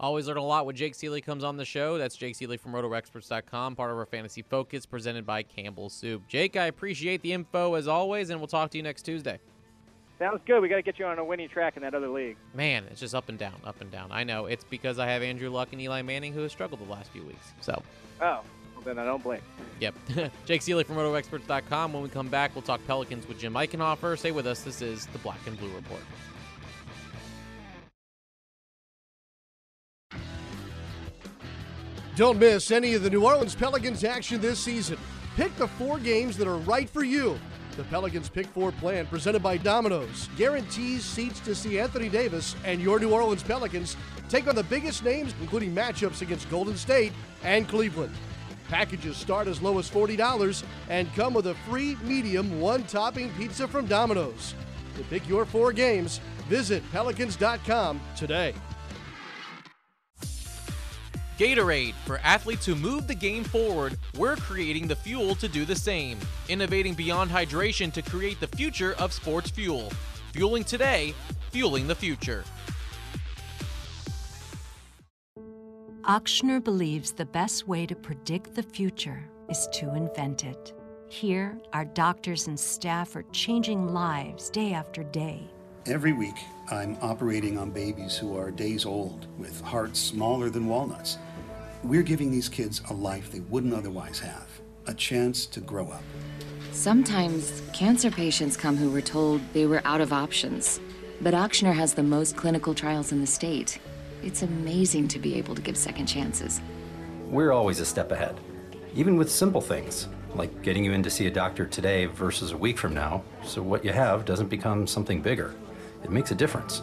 Always 0.00 0.28
learn 0.28 0.36
a 0.36 0.42
lot 0.42 0.64
when 0.64 0.76
Jake 0.76 0.94
Ciely 0.94 1.24
comes 1.24 1.42
on 1.42 1.56
the 1.56 1.64
show. 1.64 1.98
That's 1.98 2.14
Jake 2.14 2.34
Ciely 2.34 2.58
from 2.60 2.72
RotoExperts.com, 2.72 3.74
part 3.74 3.90
of 3.90 3.96
our 3.96 4.06
Fantasy 4.06 4.42
Focus 4.42 4.86
presented 4.86 5.26
by 5.26 5.42
Campbell 5.42 5.90
Soup. 5.90 6.22
Jake, 6.28 6.56
I 6.56 6.66
appreciate 6.66 7.20
the 7.22 7.32
info 7.32 7.74
as 7.74 7.88
always, 7.88 8.30
and 8.30 8.38
we'll 8.38 8.46
talk 8.46 8.70
to 8.70 8.76
you 8.76 8.84
next 8.84 9.02
Tuesday. 9.02 9.40
Sounds 10.20 10.40
good. 10.46 10.60
We 10.60 10.68
got 10.68 10.76
to 10.76 10.82
get 10.82 10.98
you 11.00 11.06
on 11.06 11.18
a 11.18 11.24
winning 11.24 11.48
track 11.48 11.76
in 11.76 11.82
that 11.82 11.94
other 11.94 12.08
league. 12.08 12.36
Man, 12.54 12.84
it's 12.90 13.00
just 13.00 13.14
up 13.14 13.28
and 13.28 13.38
down, 13.38 13.54
up 13.64 13.80
and 13.80 13.90
down. 13.90 14.12
I 14.12 14.22
know. 14.22 14.46
It's 14.46 14.64
because 14.64 15.00
I 15.00 15.06
have 15.06 15.22
Andrew 15.22 15.50
Luck 15.50 15.68
and 15.72 15.80
Eli 15.80 16.02
Manning 16.02 16.32
who 16.32 16.40
have 16.40 16.50
struggled 16.50 16.80
the 16.80 16.90
last 16.90 17.10
few 17.10 17.24
weeks. 17.24 17.52
So. 17.60 17.82
Oh, 18.20 18.40
well, 18.74 18.84
then 18.84 18.98
I 18.98 19.04
don't 19.04 19.22
blame. 19.22 19.40
Yep. 19.80 19.94
Jake 20.46 20.60
Ciely 20.60 20.84
from 20.84 20.96
RotoExperts.com. 20.96 21.92
When 21.92 22.02
we 22.02 22.08
come 22.08 22.28
back, 22.28 22.54
we'll 22.54 22.62
talk 22.62 22.80
Pelicans 22.86 23.26
with 23.26 23.38
Jim 23.38 23.54
Eichenhofer. 23.54 24.16
Stay 24.18 24.30
with 24.30 24.46
us. 24.46 24.62
This 24.62 24.80
is 24.80 25.06
the 25.06 25.18
Black 25.18 25.44
and 25.46 25.58
Blue 25.58 25.70
Report. 25.74 26.02
Don't 32.18 32.40
miss 32.40 32.72
any 32.72 32.94
of 32.94 33.04
the 33.04 33.10
New 33.10 33.24
Orleans 33.24 33.54
Pelicans 33.54 34.02
action 34.02 34.40
this 34.40 34.58
season. 34.58 34.98
Pick 35.36 35.54
the 35.54 35.68
four 35.68 36.00
games 36.00 36.36
that 36.38 36.48
are 36.48 36.56
right 36.56 36.90
for 36.90 37.04
you. 37.04 37.38
The 37.76 37.84
Pelicans 37.84 38.28
Pick 38.28 38.48
Four 38.48 38.72
plan, 38.72 39.06
presented 39.06 39.40
by 39.40 39.56
Domino's, 39.56 40.28
guarantees 40.36 41.04
seats 41.04 41.38
to 41.38 41.54
see 41.54 41.78
Anthony 41.78 42.08
Davis 42.08 42.56
and 42.64 42.80
your 42.80 42.98
New 42.98 43.12
Orleans 43.12 43.44
Pelicans 43.44 43.96
take 44.28 44.48
on 44.48 44.56
the 44.56 44.64
biggest 44.64 45.04
names, 45.04 45.32
including 45.40 45.72
matchups 45.72 46.20
against 46.20 46.50
Golden 46.50 46.76
State 46.76 47.12
and 47.44 47.68
Cleveland. 47.68 48.16
Packages 48.66 49.16
start 49.16 49.46
as 49.46 49.62
low 49.62 49.78
as 49.78 49.88
$40 49.88 50.64
and 50.88 51.14
come 51.14 51.34
with 51.34 51.46
a 51.46 51.54
free 51.70 51.94
medium 52.02 52.60
one 52.60 52.82
topping 52.82 53.30
pizza 53.34 53.68
from 53.68 53.86
Domino's. 53.86 54.56
To 54.96 55.04
pick 55.04 55.28
your 55.28 55.44
four 55.44 55.72
games, 55.72 56.18
visit 56.48 56.82
Pelicans.com 56.90 58.00
today. 58.16 58.54
Gatorade. 61.38 61.94
For 62.04 62.18
athletes 62.18 62.66
who 62.66 62.74
move 62.74 63.06
the 63.06 63.14
game 63.14 63.44
forward, 63.44 63.96
we're 64.16 64.36
creating 64.36 64.88
the 64.88 64.96
fuel 64.96 65.34
to 65.36 65.48
do 65.48 65.64
the 65.64 65.76
same. 65.76 66.18
Innovating 66.48 66.94
beyond 66.94 67.30
hydration 67.30 67.92
to 67.92 68.02
create 68.02 68.40
the 68.40 68.48
future 68.48 68.94
of 68.98 69.12
sports 69.12 69.48
fuel. 69.48 69.90
Fueling 70.32 70.64
today, 70.64 71.14
fueling 71.50 71.86
the 71.86 71.94
future. 71.94 72.44
Ochsner 76.02 76.62
believes 76.62 77.12
the 77.12 77.26
best 77.26 77.68
way 77.68 77.86
to 77.86 77.94
predict 77.94 78.54
the 78.54 78.62
future 78.62 79.22
is 79.48 79.68
to 79.72 79.94
invent 79.94 80.44
it. 80.44 80.72
Here, 81.08 81.58
our 81.72 81.84
doctors 81.84 82.48
and 82.48 82.58
staff 82.58 83.14
are 83.14 83.24
changing 83.32 83.92
lives 83.92 84.50
day 84.50 84.72
after 84.72 85.02
day. 85.04 85.50
Every 85.86 86.12
week, 86.12 86.36
I'm 86.70 86.98
operating 87.00 87.56
on 87.56 87.70
babies 87.70 88.16
who 88.16 88.36
are 88.36 88.50
days 88.50 88.84
old 88.84 89.26
with 89.38 89.60
hearts 89.62 89.98
smaller 89.98 90.50
than 90.50 90.66
walnuts. 90.66 91.16
We're 91.82 92.02
giving 92.02 92.30
these 92.30 92.48
kids 92.48 92.82
a 92.90 92.92
life 92.92 93.30
they 93.32 93.40
wouldn't 93.40 93.72
otherwise 93.72 94.18
have, 94.18 94.48
a 94.86 94.92
chance 94.92 95.46
to 95.46 95.60
grow 95.60 95.88
up. 95.88 96.02
Sometimes 96.72 97.62
cancer 97.72 98.10
patients 98.10 98.56
come 98.56 98.76
who 98.76 98.90
were 98.90 99.00
told 99.00 99.40
they 99.54 99.64
were 99.64 99.80
out 99.84 100.02
of 100.02 100.12
options. 100.12 100.78
But 101.22 101.32
Ochsner 101.32 101.74
has 101.74 101.94
the 101.94 102.02
most 102.02 102.36
clinical 102.36 102.74
trials 102.74 103.10
in 103.12 103.20
the 103.20 103.26
state. 103.26 103.78
It's 104.22 104.42
amazing 104.42 105.08
to 105.08 105.18
be 105.18 105.36
able 105.36 105.54
to 105.54 105.62
give 105.62 105.76
second 105.76 106.06
chances. 106.06 106.60
We're 107.30 107.52
always 107.52 107.80
a 107.80 107.86
step 107.86 108.12
ahead, 108.12 108.38
even 108.94 109.16
with 109.16 109.30
simple 109.30 109.62
things 109.62 110.08
like 110.34 110.62
getting 110.62 110.84
you 110.84 110.92
in 110.92 111.02
to 111.02 111.10
see 111.10 111.26
a 111.26 111.30
doctor 111.30 111.64
today 111.64 112.04
versus 112.04 112.52
a 112.52 112.56
week 112.56 112.76
from 112.78 112.94
now, 112.94 113.22
so 113.42 113.62
what 113.62 113.84
you 113.84 113.92
have 113.92 114.24
doesn't 114.24 114.48
become 114.48 114.86
something 114.86 115.22
bigger. 115.22 115.54
It 116.02 116.10
makes 116.10 116.30
a 116.30 116.34
difference. 116.34 116.82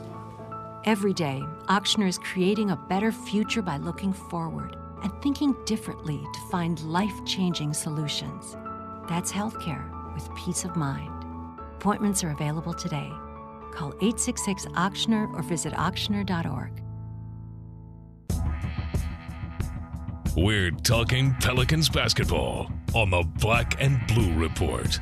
Every 0.86 1.14
day, 1.14 1.42
Ochsner 1.68 2.08
is 2.08 2.20
creating 2.20 2.72
a 2.72 2.76
better 2.76 3.12
future 3.12 3.62
by 3.62 3.78
looking 3.78 4.14
forward 4.14 4.76
and 5.04 5.12
thinking 5.22 5.56
differently 5.66 6.22
to 6.34 6.40
find 6.52 6.80
life 6.82 7.26
changing 7.26 7.74
solutions. 7.74 8.56
That's 9.10 9.32
healthcare 9.32 9.84
with 10.14 10.30
peace 10.36 10.64
of 10.64 10.76
mind. 10.76 11.12
Appointments 11.76 12.24
are 12.24 12.32
available 12.32 12.74
today. 12.74 13.12
Call 13.72 13.90
866 14.02 14.66
Ochsner 14.68 15.32
or 15.34 15.42
visit 15.44 15.74
ochsner.org. 15.74 16.82
We're 20.38 20.72
talking 20.72 21.34
Pelicans 21.40 21.90
basketball 21.90 22.70
on 22.94 23.10
the 23.10 23.24
Black 23.40 23.82
and 23.82 24.06
Blue 24.08 24.34
Report. 24.34 25.00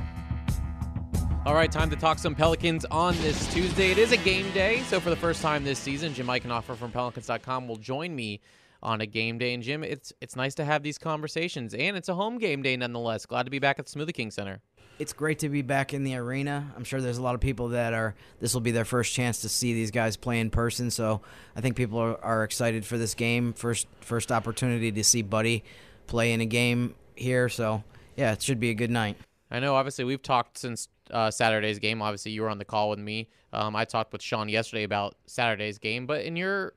All 1.45 1.53
right, 1.53 1.69
time 1.69 1.89
to 1.89 1.97
talk 1.97 2.19
some 2.19 2.35
Pelicans 2.35 2.85
on 2.85 3.17
this 3.17 3.53
Tuesday. 3.53 3.91
It 3.91 3.97
is 3.97 4.13
a 4.13 4.17
game 4.17 4.49
day, 4.53 4.79
so 4.83 5.01
for 5.01 5.09
the 5.09 5.15
first 5.17 5.41
time 5.41 5.65
this 5.65 5.77
season, 5.77 6.13
Jim 6.13 6.27
Eichenhofer 6.27 6.77
from 6.77 6.89
Pelicans.com 6.89 7.67
will 7.67 7.75
join 7.75 8.15
me 8.15 8.39
on 8.81 9.01
a 9.01 9.05
game 9.05 9.37
day. 9.37 9.53
And 9.53 9.61
Jim, 9.61 9.83
it's 9.83 10.13
it's 10.21 10.37
nice 10.37 10.55
to 10.55 10.63
have 10.63 10.83
these 10.83 10.97
conversations, 10.97 11.73
and 11.73 11.97
it's 11.97 12.07
a 12.07 12.15
home 12.15 12.37
game 12.37 12.61
day 12.61 12.77
nonetheless. 12.77 13.25
Glad 13.25 13.43
to 13.43 13.51
be 13.51 13.59
back 13.59 13.77
at 13.77 13.87
the 13.87 13.91
Smoothie 13.91 14.13
King 14.13 14.31
Center. 14.31 14.61
It's 14.99 15.11
great 15.11 15.39
to 15.39 15.49
be 15.49 15.61
back 15.61 15.93
in 15.93 16.05
the 16.05 16.15
arena. 16.15 16.71
I'm 16.77 16.85
sure 16.85 17.01
there's 17.01 17.17
a 17.17 17.21
lot 17.21 17.35
of 17.35 17.41
people 17.41 17.67
that 17.69 17.93
are. 17.93 18.15
This 18.39 18.53
will 18.53 18.61
be 18.61 18.71
their 18.71 18.85
first 18.85 19.13
chance 19.13 19.41
to 19.41 19.49
see 19.49 19.73
these 19.73 19.91
guys 19.91 20.15
play 20.15 20.39
in 20.39 20.49
person. 20.49 20.91
So 20.91 21.19
I 21.57 21.61
think 21.61 21.75
people 21.75 21.99
are, 21.99 22.23
are 22.23 22.43
excited 22.45 22.85
for 22.85 22.97
this 22.97 23.15
game. 23.15 23.51
First 23.51 23.87
first 23.99 24.31
opportunity 24.31 24.93
to 24.93 25.03
see 25.03 25.21
Buddy 25.21 25.65
play 26.07 26.31
in 26.31 26.39
a 26.39 26.45
game 26.45 26.95
here. 27.17 27.49
So 27.49 27.83
yeah, 28.15 28.31
it 28.31 28.41
should 28.41 28.61
be 28.61 28.69
a 28.69 28.75
good 28.75 28.91
night. 28.91 29.17
I 29.53 29.59
know. 29.59 29.75
Obviously, 29.75 30.03
we've 30.03 30.21
talked 30.21 30.57
since 30.57 30.89
uh, 31.11 31.29
Saturday's 31.29 31.77
game. 31.77 32.01
Obviously, 32.01 32.31
you 32.31 32.41
were 32.41 32.49
on 32.49 32.57
the 32.57 32.65
call 32.65 32.89
with 32.89 32.97
me. 32.97 33.29
Um, 33.53 33.75
I 33.75 33.85
talked 33.85 34.11
with 34.11 34.21
Sean 34.23 34.49
yesterday 34.49 34.83
about 34.83 35.15
Saturday's 35.27 35.77
game. 35.77 36.07
But 36.07 36.25
in 36.25 36.35
your 36.35 36.73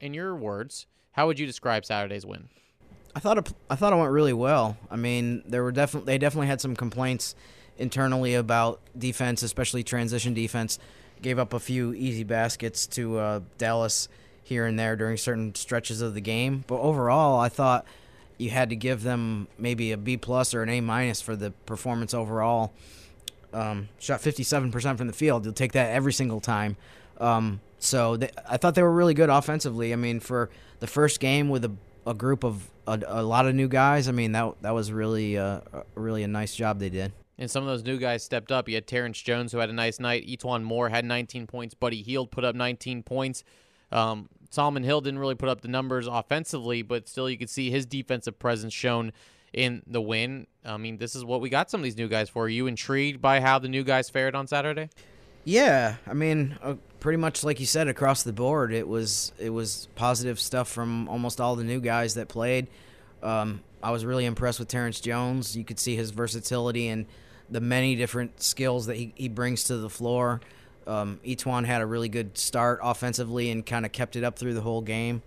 in 0.00 0.12
your 0.12 0.34
words, 0.34 0.86
how 1.12 1.28
would 1.28 1.38
you 1.38 1.46
describe 1.46 1.84
Saturday's 1.84 2.26
win? 2.26 2.48
I 3.14 3.20
thought 3.20 3.38
it, 3.38 3.52
I 3.70 3.76
thought 3.76 3.92
it 3.92 3.96
went 3.96 4.10
really 4.10 4.32
well. 4.32 4.76
I 4.90 4.96
mean, 4.96 5.44
there 5.46 5.62
were 5.62 5.72
definitely 5.72 6.12
they 6.12 6.18
definitely 6.18 6.48
had 6.48 6.60
some 6.60 6.74
complaints 6.74 7.36
internally 7.78 8.34
about 8.34 8.80
defense, 8.98 9.44
especially 9.44 9.84
transition 9.84 10.34
defense. 10.34 10.80
Gave 11.22 11.38
up 11.38 11.54
a 11.54 11.60
few 11.60 11.94
easy 11.94 12.24
baskets 12.24 12.86
to 12.88 13.18
uh, 13.18 13.40
Dallas 13.56 14.08
here 14.42 14.66
and 14.66 14.78
there 14.78 14.96
during 14.96 15.16
certain 15.16 15.54
stretches 15.54 16.00
of 16.00 16.14
the 16.14 16.20
game, 16.20 16.64
but 16.66 16.78
overall, 16.78 17.40
I 17.40 17.48
thought 17.48 17.86
you 18.38 18.50
had 18.50 18.70
to 18.70 18.76
give 18.76 19.02
them 19.02 19.48
maybe 19.58 19.92
a 19.92 19.96
B 19.96 20.16
plus 20.16 20.54
or 20.54 20.62
an 20.62 20.68
A 20.68 20.80
minus 20.80 21.20
for 21.20 21.36
the 21.36 21.50
performance 21.64 22.14
overall. 22.14 22.72
Um, 23.52 23.88
shot 23.98 24.20
57% 24.20 24.98
from 24.98 25.06
the 25.06 25.12
field. 25.12 25.44
You'll 25.44 25.54
take 25.54 25.72
that 25.72 25.90
every 25.90 26.12
single 26.12 26.40
time. 26.40 26.76
Um, 27.18 27.60
so 27.78 28.16
they, 28.16 28.30
I 28.48 28.56
thought 28.56 28.74
they 28.74 28.82
were 28.82 28.92
really 28.92 29.14
good 29.14 29.30
offensively. 29.30 29.92
I 29.92 29.96
mean, 29.96 30.20
for 30.20 30.50
the 30.80 30.86
first 30.86 31.20
game 31.20 31.48
with 31.48 31.64
a, 31.64 31.72
a 32.06 32.14
group 32.14 32.44
of 32.44 32.70
a, 32.86 33.00
a 33.06 33.22
lot 33.22 33.46
of 33.46 33.54
new 33.54 33.68
guys, 33.68 34.08
I 34.08 34.12
mean 34.12 34.32
that 34.32 34.54
that 34.62 34.74
was 34.74 34.92
really 34.92 35.38
uh, 35.38 35.60
really 35.94 36.22
a 36.22 36.28
nice 36.28 36.54
job 36.54 36.78
they 36.78 36.90
did. 36.90 37.12
And 37.38 37.50
some 37.50 37.62
of 37.62 37.68
those 37.68 37.84
new 37.84 37.98
guys 37.98 38.22
stepped 38.22 38.50
up. 38.50 38.68
You 38.68 38.76
had 38.76 38.86
Terrence 38.86 39.20
Jones, 39.20 39.52
who 39.52 39.58
had 39.58 39.68
a 39.68 39.74
nice 39.74 40.00
night. 40.00 40.26
E'Twaun 40.26 40.62
Moore 40.62 40.88
had 40.88 41.04
19 41.04 41.46
points. 41.46 41.74
Buddy 41.74 42.02
Hield 42.02 42.30
put 42.30 42.44
up 42.44 42.54
19 42.54 43.02
points. 43.02 43.44
Um, 43.92 44.28
Solomon 44.50 44.82
Hill 44.82 45.00
didn't 45.00 45.18
really 45.18 45.34
put 45.34 45.48
up 45.48 45.60
the 45.60 45.68
numbers 45.68 46.06
offensively, 46.06 46.82
but 46.82 47.08
still 47.08 47.28
you 47.28 47.38
could 47.38 47.50
see 47.50 47.70
his 47.70 47.86
defensive 47.86 48.38
presence 48.38 48.72
shown 48.72 49.12
in 49.52 49.82
the 49.86 50.00
win. 50.00 50.46
I 50.64 50.76
mean, 50.76 50.98
this 50.98 51.14
is 51.14 51.24
what 51.24 51.40
we 51.40 51.48
got 51.48 51.70
some 51.70 51.80
of 51.80 51.84
these 51.84 51.96
new 51.96 52.08
guys 52.08 52.28
for. 52.28 52.44
Are 52.44 52.48
you 52.48 52.66
intrigued 52.66 53.20
by 53.20 53.40
how 53.40 53.58
the 53.58 53.68
new 53.68 53.84
guys 53.84 54.10
fared 54.10 54.34
on 54.34 54.46
Saturday? 54.46 54.90
Yeah, 55.44 55.96
I 56.06 56.12
mean, 56.12 56.58
uh, 56.62 56.74
pretty 56.98 57.18
much 57.18 57.44
like 57.44 57.60
you 57.60 57.66
said, 57.66 57.86
across 57.86 58.24
the 58.24 58.32
board, 58.32 58.72
it 58.72 58.86
was 58.86 59.32
it 59.38 59.50
was 59.50 59.88
positive 59.94 60.40
stuff 60.40 60.68
from 60.68 61.08
almost 61.08 61.40
all 61.40 61.54
the 61.54 61.64
new 61.64 61.80
guys 61.80 62.14
that 62.14 62.28
played. 62.28 62.66
Um, 63.22 63.62
I 63.82 63.92
was 63.92 64.04
really 64.04 64.24
impressed 64.24 64.58
with 64.58 64.68
Terrence 64.68 65.00
Jones. 65.00 65.56
You 65.56 65.64
could 65.64 65.78
see 65.78 65.94
his 65.94 66.10
versatility 66.10 66.88
and 66.88 67.06
the 67.48 67.60
many 67.60 67.94
different 67.94 68.42
skills 68.42 68.86
that 68.86 68.96
he, 68.96 69.12
he 69.14 69.28
brings 69.28 69.64
to 69.64 69.76
the 69.76 69.88
floor. 69.88 70.40
Um, 70.86 71.20
had 71.64 71.82
a 71.82 71.86
really 71.86 72.08
good 72.08 72.38
start 72.38 72.80
offensively 72.82 73.50
and 73.50 73.64
kind 73.64 73.84
of 73.84 73.92
kept 73.92 74.16
it 74.16 74.24
up 74.24 74.38
through 74.38 74.54
the 74.54 74.60
whole 74.60 74.82
game. 74.82 75.22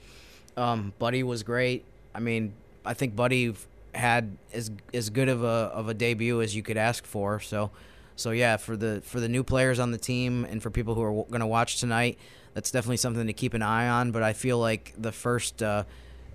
Um, 0.55 0.93
Buddy 0.99 1.23
was 1.23 1.43
great. 1.43 1.83
I 2.13 2.19
mean, 2.19 2.53
I 2.85 2.93
think 2.93 3.15
Buddy 3.15 3.53
had 3.93 4.37
as 4.53 4.71
as 4.93 5.09
good 5.09 5.29
of 5.29 5.43
a 5.43 5.47
of 5.73 5.89
a 5.89 5.93
debut 5.93 6.41
as 6.41 6.55
you 6.55 6.63
could 6.63 6.77
ask 6.77 7.05
for. 7.05 7.39
So, 7.39 7.71
so 8.15 8.31
yeah, 8.31 8.57
for 8.57 8.77
the 8.77 9.01
for 9.03 9.19
the 9.19 9.29
new 9.29 9.43
players 9.43 9.79
on 9.79 9.91
the 9.91 9.97
team 9.97 10.45
and 10.45 10.61
for 10.61 10.69
people 10.69 10.95
who 10.95 11.01
are 11.01 11.23
going 11.25 11.39
to 11.41 11.47
watch 11.47 11.79
tonight, 11.79 12.17
that's 12.53 12.71
definitely 12.71 12.97
something 12.97 13.27
to 13.27 13.33
keep 13.33 13.53
an 13.53 13.61
eye 13.61 13.87
on. 13.87 14.11
But 14.11 14.23
I 14.23 14.33
feel 14.33 14.59
like 14.59 14.93
the 14.97 15.11
first 15.11 15.61
uh, 15.61 15.83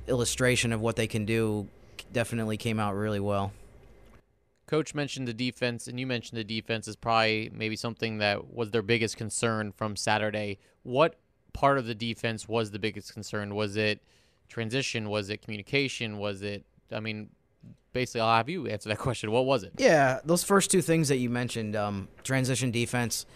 illustration 0.06 0.72
of 0.72 0.80
what 0.80 0.96
they 0.96 1.06
can 1.06 1.24
do 1.24 1.66
definitely 2.12 2.56
came 2.56 2.78
out 2.78 2.94
really 2.94 3.20
well. 3.20 3.52
Coach 4.66 4.94
mentioned 4.94 5.28
the 5.28 5.34
defense, 5.34 5.86
and 5.86 6.00
you 6.00 6.06
mentioned 6.06 6.38
the 6.38 6.44
defense 6.44 6.88
is 6.88 6.96
probably 6.96 7.50
maybe 7.52 7.76
something 7.76 8.18
that 8.18 8.52
was 8.52 8.70
their 8.70 8.82
biggest 8.82 9.16
concern 9.16 9.72
from 9.72 9.94
Saturday. 9.94 10.58
What 10.82 11.16
part 11.52 11.78
of 11.78 11.86
the 11.86 11.94
defense 11.94 12.48
was 12.48 12.70
the 12.70 12.78
biggest 12.78 13.12
concern? 13.12 13.54
Was 13.54 13.76
it 13.76 14.02
transition? 14.48 15.10
Was 15.10 15.28
it 15.28 15.42
communication? 15.42 16.18
Was 16.18 16.42
it, 16.42 16.64
I 16.90 17.00
mean, 17.00 17.28
basically, 17.92 18.22
I'll 18.22 18.36
have 18.36 18.48
you 18.48 18.66
answer 18.66 18.88
that 18.88 18.98
question. 19.06 19.30
What 19.30 19.44
was 19.44 19.64
it? 19.64 19.72
Yeah, 19.76 20.20
those 20.24 20.42
first 20.42 20.70
two 20.70 20.80
things 20.82 21.08
that 21.08 21.18
you 21.18 21.28
mentioned, 21.28 21.76
um, 21.76 22.08
transition 22.22 22.70
defense. 22.70 23.26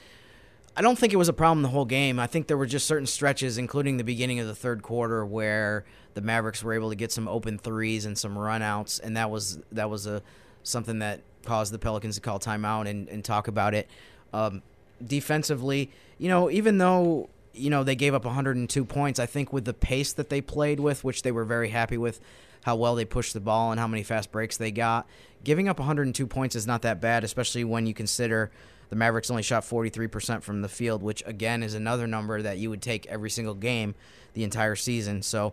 I 0.77 0.81
don't 0.81 0.97
think 0.97 1.13
it 1.13 1.17
was 1.17 1.29
a 1.29 1.33
problem 1.33 1.63
the 1.63 1.69
whole 1.71 1.85
game. 1.85 2.21
I 2.21 2.29
think 2.29 2.47
there 2.47 2.57
were 2.57 2.67
just 2.67 2.87
certain 2.87 3.07
stretches, 3.07 3.59
including 3.59 3.97
the 3.97 4.05
beginning 4.05 4.39
of 4.39 4.47
the 4.47 4.55
third 4.55 4.83
quarter, 4.83 5.27
where 5.27 5.85
the 6.15 6.21
Mavericks 6.21 6.63
were 6.63 6.73
able 6.73 6.91
to 6.91 6.95
get 6.95 7.11
some 7.11 7.27
open 7.27 7.59
threes 7.59 8.05
and 8.05 8.17
some 8.17 8.37
runouts, 8.37 9.01
and 9.03 9.17
that 9.17 9.29
was 9.29 9.59
that 9.73 9.91
was 9.91 10.07
a 10.07 10.23
something 10.69 10.99
that 11.01 11.21
caused 11.45 11.73
the 11.73 11.79
Pelicans 11.79 12.17
to 12.17 12.21
call 12.21 12.39
timeout 12.39 12.89
and, 12.89 13.09
and 13.09 13.25
talk 13.25 13.49
about 13.49 13.75
it. 13.75 13.89
Um, 14.33 14.63
defensively, 15.05 15.91
you 16.19 16.29
know, 16.29 16.51
even 16.51 16.79
though 16.79 17.29
you 17.55 17.71
know 17.71 17.83
they 17.85 17.97
gave 17.97 18.15
up 18.15 18.25
102 18.25 18.85
points, 18.85 19.19
I 19.19 19.27
think 19.27 19.53
with 19.53 19.65
the 19.65 19.75
pace 19.75 20.13
that 20.13 20.29
they 20.29 20.41
played 20.41 20.81
with, 20.81 21.05
which 21.05 21.23
they 21.23 21.33
were 21.33 21.45
very 21.45 21.71
happy 21.71 21.97
with, 21.97 22.21
how 22.63 22.77
well 22.77 22.95
they 22.95 23.05
pushed 23.05 23.35
the 23.35 23.41
ball 23.41 23.71
and 23.71 23.81
how 23.81 23.87
many 23.89 24.03
fast 24.03 24.31
breaks 24.31 24.57
they 24.57 24.71
got. 24.71 25.07
Giving 25.45 25.69
up 25.69 25.79
102 25.79 26.27
points 26.27 26.57
is 26.57 26.67
not 26.67 26.83
that 26.83 27.01
bad, 27.01 27.25
especially 27.25 27.65
when 27.65 27.87
you 27.87 27.95
consider 27.95 28.51
the 28.91 28.97
Mavericks 28.97 29.31
only 29.31 29.43
shot 29.43 29.65
43% 29.65 30.43
from 30.43 30.63
the 30.63 30.69
field, 30.69 31.03
which 31.03 31.23
again 31.27 31.63
is 31.63 31.75
another 31.75 32.07
number 32.07 32.43
that 32.43 32.59
you 32.59 32.71
would 32.71 32.83
take 32.83 33.07
every 33.07 33.31
single 33.31 33.55
game 33.55 33.95
the 34.35 34.45
entire 34.45 34.77
season. 34.77 35.23
So, 35.23 35.53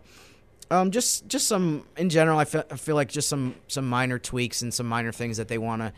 um, 0.70 0.90
just 0.90 1.28
just 1.28 1.46
some 1.46 1.86
in 1.96 2.08
general, 2.10 2.38
I 2.38 2.44
feel, 2.44 2.64
I 2.70 2.76
feel 2.76 2.94
like 2.94 3.08
just 3.08 3.28
some 3.28 3.54
some 3.68 3.88
minor 3.88 4.18
tweaks 4.18 4.62
and 4.62 4.72
some 4.72 4.86
minor 4.86 5.12
things 5.12 5.36
that 5.36 5.48
they 5.48 5.58
want 5.58 5.82
to 5.82 5.92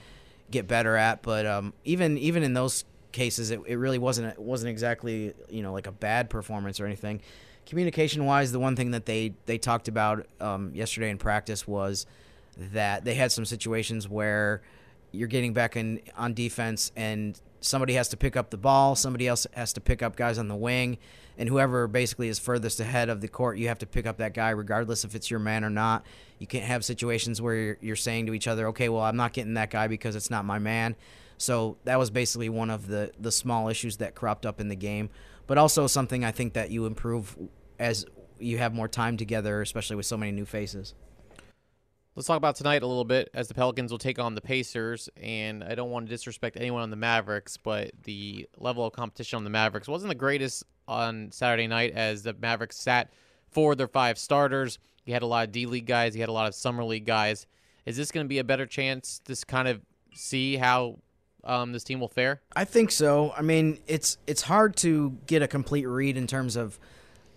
get 0.51 0.69
better 0.69 0.97
at. 0.97 1.23
But 1.23 1.47
um, 1.47 1.73
even 1.85 2.19
even 2.19 2.43
in 2.43 2.55
those 2.55 2.85
cases, 3.13 3.51
it, 3.51 3.61
it 3.67 3.77
really 3.77 3.99
wasn't 3.99 4.29
it 4.29 4.39
wasn't 4.39 4.71
exactly 4.71 5.35
you 5.49 5.63
know 5.63 5.73
like 5.73 5.87
a 5.87 5.93
bad 5.93 6.31
performance 6.31 6.81
or 6.81 6.87
anything 6.87 7.21
communication 7.69 8.25
wise, 8.25 8.51
the 8.51 8.59
one 8.59 8.75
thing 8.75 8.93
that 8.93 9.05
they 9.05 9.35
they 9.45 9.59
talked 9.59 9.89
about 9.89 10.27
um, 10.41 10.71
yesterday 10.75 11.11
in 11.11 11.19
practice 11.19 11.69
was 11.69 12.07
that 12.57 13.05
they 13.05 13.15
had 13.15 13.31
some 13.31 13.45
situations 13.45 14.09
where 14.09 14.63
you're 15.13 15.29
getting 15.29 15.53
back 15.53 15.77
in 15.77 16.01
on 16.17 16.33
defense 16.33 16.91
and 16.97 17.39
somebody 17.61 17.93
has 17.93 18.09
to 18.09 18.17
pick 18.17 18.37
up 18.37 18.51
the 18.51 18.57
ball, 18.57 18.97
somebody 18.97 19.29
else 19.29 19.47
has 19.53 19.75
to 19.75 19.81
pick 19.83 20.03
up 20.03 20.17
guys 20.17 20.39
on 20.39 20.49
the 20.49 20.57
wing, 20.57 20.97
and 21.39 21.49
whoever 21.49 21.87
basically 21.87 22.29
is 22.29 22.39
furthest 22.39 22.81
ahead 22.81 23.09
of 23.09 23.21
the 23.21 23.29
court, 23.29 23.59
you 23.59 23.69
have 23.69 23.79
to 23.79 23.87
pick 23.87 24.07
up 24.07 24.19
that 24.19 24.35
guy 24.35 24.51
regardless 24.51 25.05
if 25.05 25.15
it's 25.15 25.31
your 25.31 25.41
man 25.41 25.65
or 25.65 25.71
not. 25.71 26.05
You 26.39 26.49
can't 26.49 26.65
have 26.65 26.85
situations 26.85 27.41
where 27.41 27.55
you're, 27.55 27.79
you're 27.81 27.97
saying 27.97 28.27
to 28.27 28.35
each 28.35 28.49
other, 28.49 28.67
"Okay, 28.69 28.89
well, 28.89 29.03
I'm 29.03 29.17
not 29.17 29.33
getting 29.33 29.55
that 29.55 29.71
guy 29.71 29.87
because 29.87 30.17
it's 30.17 30.31
not 30.31 30.45
my 30.45 30.59
man." 30.59 30.97
So 31.39 31.79
that 31.85 31.99
was 31.99 32.11
basically 32.11 32.49
one 32.49 32.71
of 32.71 32.89
the 32.89 33.13
the 33.19 33.33
small 33.33 33.69
issues 33.69 33.99
that 33.99 34.17
cropped 34.17 34.45
up 34.45 34.61
in 34.61 34.69
the 34.69 34.77
game, 34.77 35.11
but 35.47 35.57
also 35.57 35.87
something 35.87 36.25
I 36.25 36.33
think 36.33 36.55
that 36.55 36.71
you 36.71 36.87
improve 36.87 37.37
as 37.79 38.05
you 38.41 38.59
have 38.59 38.75
more 38.75 38.89
time 38.89 39.17
together, 39.17 39.63
especially 39.63 39.97
with 39.97 40.07
so 40.07 40.17
many 40.17 40.33
new 40.33 40.45
faces. 40.45 40.95
Let's 42.17 42.27
talk 42.27 42.37
about 42.37 42.57
tonight 42.57 42.83
a 42.83 42.87
little 42.87 43.05
bit 43.05 43.31
as 43.33 43.47
the 43.47 43.55
Pelicans 43.55 43.93
will 43.93 43.99
take 43.99 44.19
on 44.19 44.35
the 44.35 44.41
Pacers. 44.41 45.09
And 45.17 45.63
I 45.63 45.77
don't 45.77 45.91
want 45.91 46.07
to 46.07 46.11
disrespect 46.11 46.57
anyone 46.57 46.83
on 46.83 46.91
the 46.91 46.97
Mavericks, 46.97 47.57
but 47.57 47.93
the 48.03 48.49
level 48.57 48.85
of 48.85 48.93
competition 48.93 49.37
on 49.37 49.45
the 49.45 49.51
Mavericks 49.51 49.87
wasn't 49.87 50.09
the 50.09 50.17
greatest 50.17 50.65
on 50.89 51.31
Saturday 51.31 51.69
night 51.69 51.93
as 51.93 52.25
the 52.25 52.35
Mavericks 52.35 52.77
sat 52.77 53.13
for 53.51 53.75
their 53.77 53.87
five 53.87 54.19
starters. 54.19 54.79
You 55.05 55.13
had 55.13 55.23
a 55.23 55.27
lot 55.27 55.47
of 55.47 55.53
D 55.53 55.67
League 55.67 55.87
guys, 55.87 56.17
you 56.17 56.23
had 56.23 56.29
a 56.29 56.33
lot 56.33 56.49
of 56.49 56.55
Summer 56.55 56.83
League 56.85 57.07
guys. 57.07 57.47
Is 57.87 57.97
this 57.97 58.11
going 58.11 58.25
to 58.25 58.29
be 58.29 58.39
a 58.39 58.45
better 58.45 58.67
chance 58.67 59.21
to 59.27 59.37
kind 59.47 59.69
of 59.69 59.81
see 60.15 60.57
how 60.57 60.99
um, 61.45 61.73
this 61.73 61.85
team 61.85 62.01
will 62.01 62.09
fare? 62.09 62.41
I 62.55 62.65
think 62.65 62.91
so. 62.91 63.33
I 63.37 63.43
mean, 63.43 63.79
it's 63.87 64.19
it's 64.27 64.43
hard 64.43 64.77
to 64.77 65.17
get 65.27 65.43
a 65.43 65.49
complete 65.49 65.87
read 65.87 66.17
in 66.17 66.27
terms 66.27 66.57
of 66.57 66.79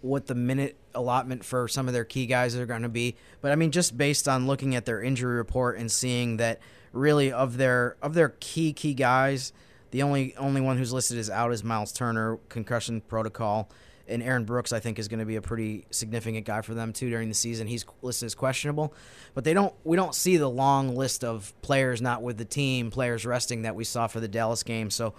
what 0.01 0.27
the 0.27 0.35
minute 0.35 0.75
allotment 0.93 1.45
for 1.45 1.67
some 1.67 1.87
of 1.87 1.93
their 1.93 2.03
key 2.03 2.25
guys 2.25 2.55
are 2.55 2.65
going 2.65 2.81
to 2.81 2.89
be. 2.89 3.15
But 3.39 3.51
I 3.51 3.55
mean, 3.55 3.71
just 3.71 3.97
based 3.97 4.27
on 4.27 4.47
looking 4.47 4.75
at 4.75 4.85
their 4.85 5.01
injury 5.01 5.35
report 5.35 5.77
and 5.77 5.91
seeing 5.91 6.37
that 6.37 6.59
really 6.91 7.31
of 7.31 7.57
their 7.57 7.95
of 8.01 8.13
their 8.13 8.29
key 8.39 8.73
key 8.73 8.93
guys, 8.93 9.53
the 9.91 10.03
only 10.03 10.35
only 10.37 10.61
one 10.61 10.77
who's 10.77 10.91
listed 10.91 11.17
as 11.17 11.29
out 11.29 11.51
is 11.51 11.63
Myles 11.63 11.91
Turner, 11.91 12.37
concussion 12.49 13.01
protocol, 13.01 13.69
and 14.07 14.23
Aaron 14.23 14.45
Brooks. 14.45 14.73
I 14.73 14.79
think 14.79 14.97
is 14.97 15.07
going 15.07 15.19
to 15.19 15.25
be 15.25 15.35
a 15.35 15.41
pretty 15.41 15.85
significant 15.91 16.45
guy 16.45 16.61
for 16.61 16.73
them 16.73 16.93
too 16.93 17.09
during 17.09 17.29
the 17.29 17.35
season. 17.35 17.67
He's 17.67 17.85
listed 18.01 18.25
as 18.25 18.35
questionable, 18.35 18.93
but 19.33 19.43
they 19.43 19.53
don't 19.53 19.73
we 19.83 19.97
don't 19.97 20.15
see 20.15 20.37
the 20.37 20.49
long 20.49 20.95
list 20.95 21.23
of 21.23 21.53
players 21.61 22.01
not 22.01 22.21
with 22.23 22.37
the 22.37 22.45
team, 22.45 22.89
players 22.89 23.25
resting 23.25 23.61
that 23.63 23.75
we 23.75 23.83
saw 23.83 24.07
for 24.07 24.19
the 24.19 24.27
Dallas 24.27 24.63
game. 24.63 24.89
So. 24.89 25.13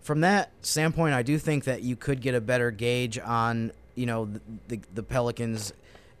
From 0.00 0.22
that 0.22 0.50
standpoint, 0.62 1.14
I 1.14 1.22
do 1.22 1.38
think 1.38 1.62
that 1.62 1.82
you 1.82 1.94
could 1.94 2.20
get 2.20 2.34
a 2.34 2.40
better 2.40 2.72
gauge 2.72 3.20
on 3.20 3.70
you 3.94 4.06
know 4.06 4.24
the, 4.24 4.40
the, 4.66 4.80
the 4.94 5.02
Pelicans, 5.02 5.72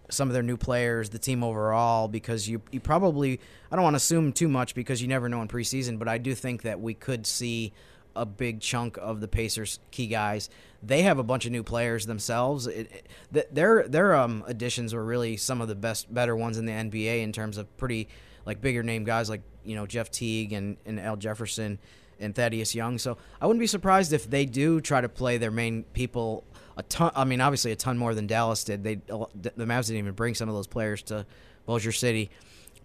some 0.08 0.28
of 0.28 0.34
their 0.34 0.42
new 0.42 0.56
players, 0.56 1.10
the 1.10 1.18
team 1.18 1.42
overall, 1.42 2.08
because 2.08 2.48
you 2.48 2.62
you 2.70 2.80
probably 2.80 3.40
I 3.70 3.76
don't 3.76 3.82
want 3.82 3.94
to 3.94 3.98
assume 3.98 4.32
too 4.32 4.48
much 4.48 4.74
because 4.74 5.02
you 5.02 5.08
never 5.08 5.28
know 5.28 5.42
in 5.42 5.48
preseason, 5.48 5.98
but 5.98 6.08
I 6.08 6.18
do 6.18 6.34
think 6.34 6.62
that 6.62 6.80
we 6.80 6.94
could 6.94 7.26
see 7.26 7.72
a 8.14 8.26
big 8.26 8.60
chunk 8.60 8.96
of 8.98 9.20
the 9.20 9.28
Pacers 9.28 9.78
key 9.90 10.06
guys. 10.06 10.48
They 10.82 11.02
have 11.02 11.18
a 11.18 11.22
bunch 11.22 11.46
of 11.46 11.52
new 11.52 11.62
players 11.62 12.06
themselves. 12.06 12.66
It, 12.66 13.06
it, 13.32 13.54
their 13.54 13.86
their 13.88 14.14
um, 14.14 14.44
additions 14.46 14.94
were 14.94 15.04
really 15.04 15.36
some 15.36 15.60
of 15.60 15.68
the 15.68 15.74
best, 15.74 16.12
better 16.12 16.34
ones 16.34 16.58
in 16.58 16.66
the 16.66 16.72
NBA 16.72 17.22
in 17.22 17.32
terms 17.32 17.56
of 17.56 17.74
pretty 17.76 18.08
like 18.44 18.60
bigger 18.60 18.82
name 18.82 19.04
guys 19.04 19.30
like 19.30 19.42
you 19.64 19.76
know 19.76 19.86
Jeff 19.86 20.10
Teague 20.10 20.52
and 20.52 20.76
and 20.84 20.98
Al 20.98 21.16
Jefferson 21.16 21.78
and 22.18 22.34
Thaddeus 22.34 22.74
Young. 22.74 22.98
So 22.98 23.16
I 23.40 23.46
wouldn't 23.46 23.60
be 23.60 23.66
surprised 23.66 24.12
if 24.12 24.28
they 24.28 24.46
do 24.46 24.80
try 24.80 25.00
to 25.00 25.08
play 25.08 25.38
their 25.38 25.50
main 25.50 25.84
people 25.92 26.44
a 26.76 26.82
ton. 26.82 27.12
I 27.14 27.24
mean, 27.24 27.40
obviously 27.40 27.72
a 27.72 27.76
ton 27.76 27.98
more 27.98 28.14
than 28.14 28.26
Dallas 28.26 28.64
did. 28.64 28.84
They 28.84 28.96
the 28.96 29.66
Mavs 29.66 29.86
didn't 29.86 29.98
even 29.98 30.14
bring 30.14 30.34
some 30.34 30.48
of 30.48 30.54
those 30.54 30.66
players 30.66 31.02
to 31.04 31.26
Bossier 31.66 31.92
City, 31.92 32.30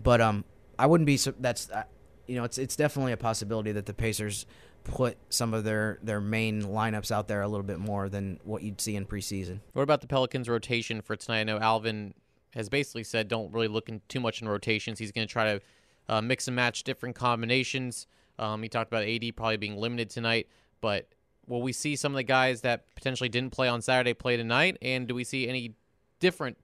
but 0.02 0.22
um, 0.22 0.44
I 0.78 0.86
wouldn't 0.86 1.08
be. 1.08 1.18
That's 1.40 1.70
uh, 1.70 1.84
you 2.28 2.36
know, 2.36 2.44
it's 2.44 2.58
it's 2.58 2.76
definitely 2.76 3.14
a 3.14 3.18
possibility 3.18 3.72
that 3.72 3.86
the 3.86 3.94
Pacers 3.94 4.46
put 4.88 5.18
some 5.30 5.54
of 5.54 5.64
their 5.64 6.00
their 6.02 6.22
main 6.22 6.64
lineups 6.64 7.12
out 7.12 7.28
there 7.28 7.42
a 7.42 7.48
little 7.48 7.66
bit 7.66 7.80
more 7.80 8.10
than 8.10 8.40
what 8.44 8.64
you'd 8.64 8.82
see 8.82 8.96
in 8.96 9.06
preseason. 9.06 9.60
What 9.74 9.84
about 9.84 10.02
the 10.02 10.08
Pelicans' 10.08 10.50
rotation 10.50 11.02
for 11.02 11.16
tonight? 11.16 11.42
I 11.42 11.44
know 11.44 11.60
Alvin 11.60 12.14
has 12.54 12.70
basically 12.70 13.04
said 13.04 13.28
don't 13.28 13.52
really 13.54 13.68
look 13.68 13.90
in 13.90 14.02
too 14.08 14.20
much 14.20 14.42
in 14.42 14.50
rotations. 14.50 15.00
He's 15.00 15.12
going 15.12 15.28
to 15.28 15.32
try 15.32 15.54
to 15.54 15.62
uh, 16.10 16.22
mix 16.22 16.48
and 16.48 16.56
match 16.56 16.84
different 16.84 17.16
combinations. 17.16 18.08
Um, 18.40 18.62
he 18.64 18.70
talked 18.70 18.92
about 18.92 19.04
AD 19.08 19.36
probably 19.36 19.58
being 19.58 19.78
limited 19.78 20.10
tonight, 20.10 20.48
but 20.82 21.08
will 21.48 21.62
we 21.62 21.74
see 21.74 21.96
some 21.96 22.12
of 22.12 22.18
the 22.18 22.24
guys 22.24 22.62
that 22.62 22.84
potentially 22.96 23.30
didn't 23.30 23.52
play 23.52 23.68
on 23.68 23.82
Saturday 23.82 24.14
play 24.14 24.38
tonight? 24.38 24.78
And 24.82 25.08
do 25.08 25.16
we 25.16 25.24
see 25.24 25.48
any 25.48 25.74
different 26.20 26.58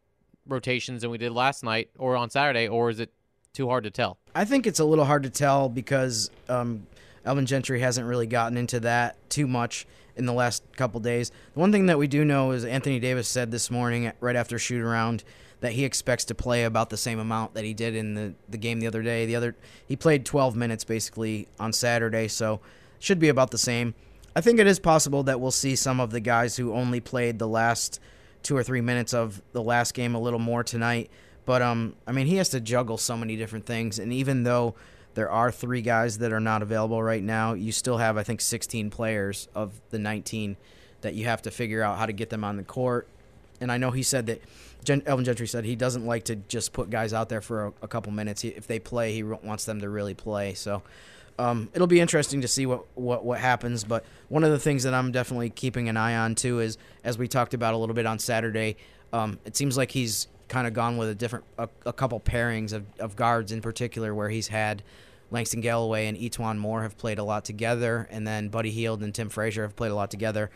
rotations 0.47 1.01
than 1.01 1.11
we 1.11 1.17
did 1.17 1.31
last 1.31 1.63
night 1.63 1.89
or 1.97 2.15
on 2.15 2.29
Saturday, 2.29 2.67
or 2.67 2.89
is 2.89 2.99
it 2.99 3.11
too 3.53 3.67
hard 3.67 3.83
to 3.85 3.91
tell? 3.91 4.17
I 4.35 4.45
think 4.45 4.67
it's 4.67 4.79
a 4.79 4.85
little 4.85 5.05
hard 5.05 5.23
to 5.23 5.29
tell 5.29 5.69
because 5.69 6.29
um, 6.49 6.85
Alvin 7.25 7.45
Gentry 7.45 7.79
hasn't 7.79 8.07
really 8.07 8.27
gotten 8.27 8.57
into 8.57 8.79
that 8.81 9.17
too 9.29 9.47
much 9.47 9.85
in 10.15 10.25
the 10.25 10.33
last 10.33 10.63
couple 10.75 10.99
days. 10.99 11.31
The 11.53 11.59
one 11.59 11.71
thing 11.71 11.87
that 11.87 11.97
we 11.97 12.07
do 12.07 12.23
know 12.23 12.51
is 12.51 12.65
Anthony 12.65 12.99
Davis 12.99 13.27
said 13.27 13.51
this 13.51 13.71
morning, 13.71 14.11
right 14.19 14.35
after 14.35 14.59
shoot 14.59 14.81
around, 14.81 15.23
that 15.61 15.71
he 15.71 15.85
expects 15.85 16.25
to 16.25 16.35
play 16.35 16.65
about 16.65 16.89
the 16.89 16.97
same 16.97 17.19
amount 17.19 17.53
that 17.53 17.63
he 17.63 17.73
did 17.73 17.95
in 17.95 18.15
the, 18.15 18.33
the 18.49 18.57
game 18.57 18.79
the 18.79 18.87
other 18.87 19.01
day. 19.01 19.25
The 19.25 19.35
other 19.35 19.55
he 19.87 19.95
played 19.95 20.25
12 20.25 20.55
minutes 20.55 20.83
basically 20.83 21.47
on 21.59 21.71
Saturday, 21.71 22.27
so 22.27 22.59
should 22.99 23.19
be 23.19 23.29
about 23.29 23.51
the 23.51 23.57
same. 23.57 23.95
I 24.35 24.41
think 24.41 24.59
it 24.59 24.67
is 24.67 24.79
possible 24.79 25.23
that 25.23 25.39
we'll 25.39 25.51
see 25.51 25.75
some 25.75 25.99
of 25.99 26.11
the 26.11 26.19
guys 26.19 26.57
who 26.57 26.73
only 26.73 26.99
played 26.99 27.39
the 27.39 27.47
last 27.47 27.99
two 28.41 28.57
or 28.57 28.63
three 28.63 28.81
minutes 28.81 29.13
of 29.13 29.41
the 29.53 29.61
last 29.61 29.93
game 29.93 30.15
a 30.15 30.19
little 30.19 30.39
more 30.39 30.63
tonight. 30.63 31.09
But 31.45 31.61
um, 31.61 31.95
I 32.07 32.11
mean, 32.11 32.27
he 32.27 32.37
has 32.37 32.49
to 32.49 32.59
juggle 32.59 32.97
so 32.97 33.15
many 33.15 33.35
different 33.35 33.65
things, 33.65 33.99
and 33.99 34.11
even 34.11 34.43
though 34.43 34.75
there 35.13 35.29
are 35.29 35.51
three 35.51 35.81
guys 35.81 36.17
that 36.19 36.31
are 36.33 36.39
not 36.39 36.61
available 36.61 37.01
right 37.01 37.23
now, 37.23 37.53
you 37.53 37.71
still 37.71 37.97
have 37.97 38.17
I 38.17 38.23
think 38.23 38.41
16 38.41 38.89
players 38.89 39.47
of 39.55 39.79
the 39.89 39.99
19 39.99 40.57
that 41.01 41.13
you 41.13 41.25
have 41.25 41.41
to 41.43 41.51
figure 41.51 41.83
out 41.83 41.97
how 41.97 42.05
to 42.05 42.13
get 42.13 42.29
them 42.29 42.43
on 42.43 42.57
the 42.57 42.63
court. 42.63 43.07
And 43.61 43.71
I 43.71 43.77
know 43.77 43.91
he 43.91 44.03
said 44.03 44.25
that 44.27 44.41
Gen- 44.83 45.03
Alvin 45.05 45.25
Gentry 45.25 45.47
said 45.47 45.65
he 45.65 45.75
doesn't 45.75 46.05
like 46.05 46.25
to 46.25 46.35
just 46.35 46.73
put 46.73 46.89
guys 46.89 47.13
out 47.13 47.29
there 47.29 47.41
for 47.41 47.67
a, 47.67 47.73
a 47.83 47.87
couple 47.87 48.11
minutes. 48.11 48.41
He, 48.41 48.49
if 48.49 48.67
they 48.67 48.79
play, 48.79 49.13
he 49.13 49.23
wants 49.23 49.65
them 49.65 49.81
to 49.81 49.89
really 49.89 50.13
play. 50.13 50.53
So 50.53 50.83
um, 51.39 51.69
it'll 51.73 51.87
be 51.87 51.99
interesting 51.99 52.41
to 52.41 52.47
see 52.47 52.65
what, 52.65 52.85
what, 52.95 53.23
what 53.23 53.39
happens. 53.39 53.83
But 53.83 54.05
one 54.29 54.43
of 54.43 54.51
the 54.51 54.59
things 54.59 54.83
that 54.83 54.93
I'm 54.93 55.11
definitely 55.11 55.49
keeping 55.49 55.89
an 55.89 55.97
eye 55.97 56.15
on 56.15 56.35
too 56.35 56.59
is, 56.59 56.77
as 57.03 57.17
we 57.17 57.27
talked 57.27 57.53
about 57.53 57.73
a 57.73 57.77
little 57.77 57.95
bit 57.95 58.05
on 58.05 58.19
Saturday, 58.19 58.77
um, 59.11 59.39
it 59.45 59.55
seems 59.55 59.77
like 59.77 59.91
he's 59.91 60.27
kind 60.53 60.67
of 60.67 60.73
gone 60.73 60.97
with 60.97 61.09
a 61.09 61.15
different, 61.15 61.45
a, 61.57 61.67
a 61.85 61.93
couple 61.93 62.19
pairings 62.19 62.73
of, 62.73 62.85
of 62.99 63.15
guards 63.15 63.51
in 63.51 63.59
particular, 63.59 64.13
where 64.13 64.29
he's 64.29 64.49
had 64.49 64.83
Langston 65.31 65.61
Galloway 65.61 66.05
and 66.05 66.15
E'Twaun 66.15 66.57
Moore 66.59 66.83
have 66.83 66.95
played 66.95 67.17
a 67.17 67.23
lot 67.23 67.43
together, 67.43 68.07
and 68.11 68.27
then 68.27 68.49
Buddy 68.49 68.69
Hield 68.69 69.01
and 69.01 69.13
Tim 69.13 69.29
Frazier 69.29 69.63
have 69.63 69.75
played 69.75 69.91
a 69.91 69.95
lot 69.95 70.11
together. 70.11 70.51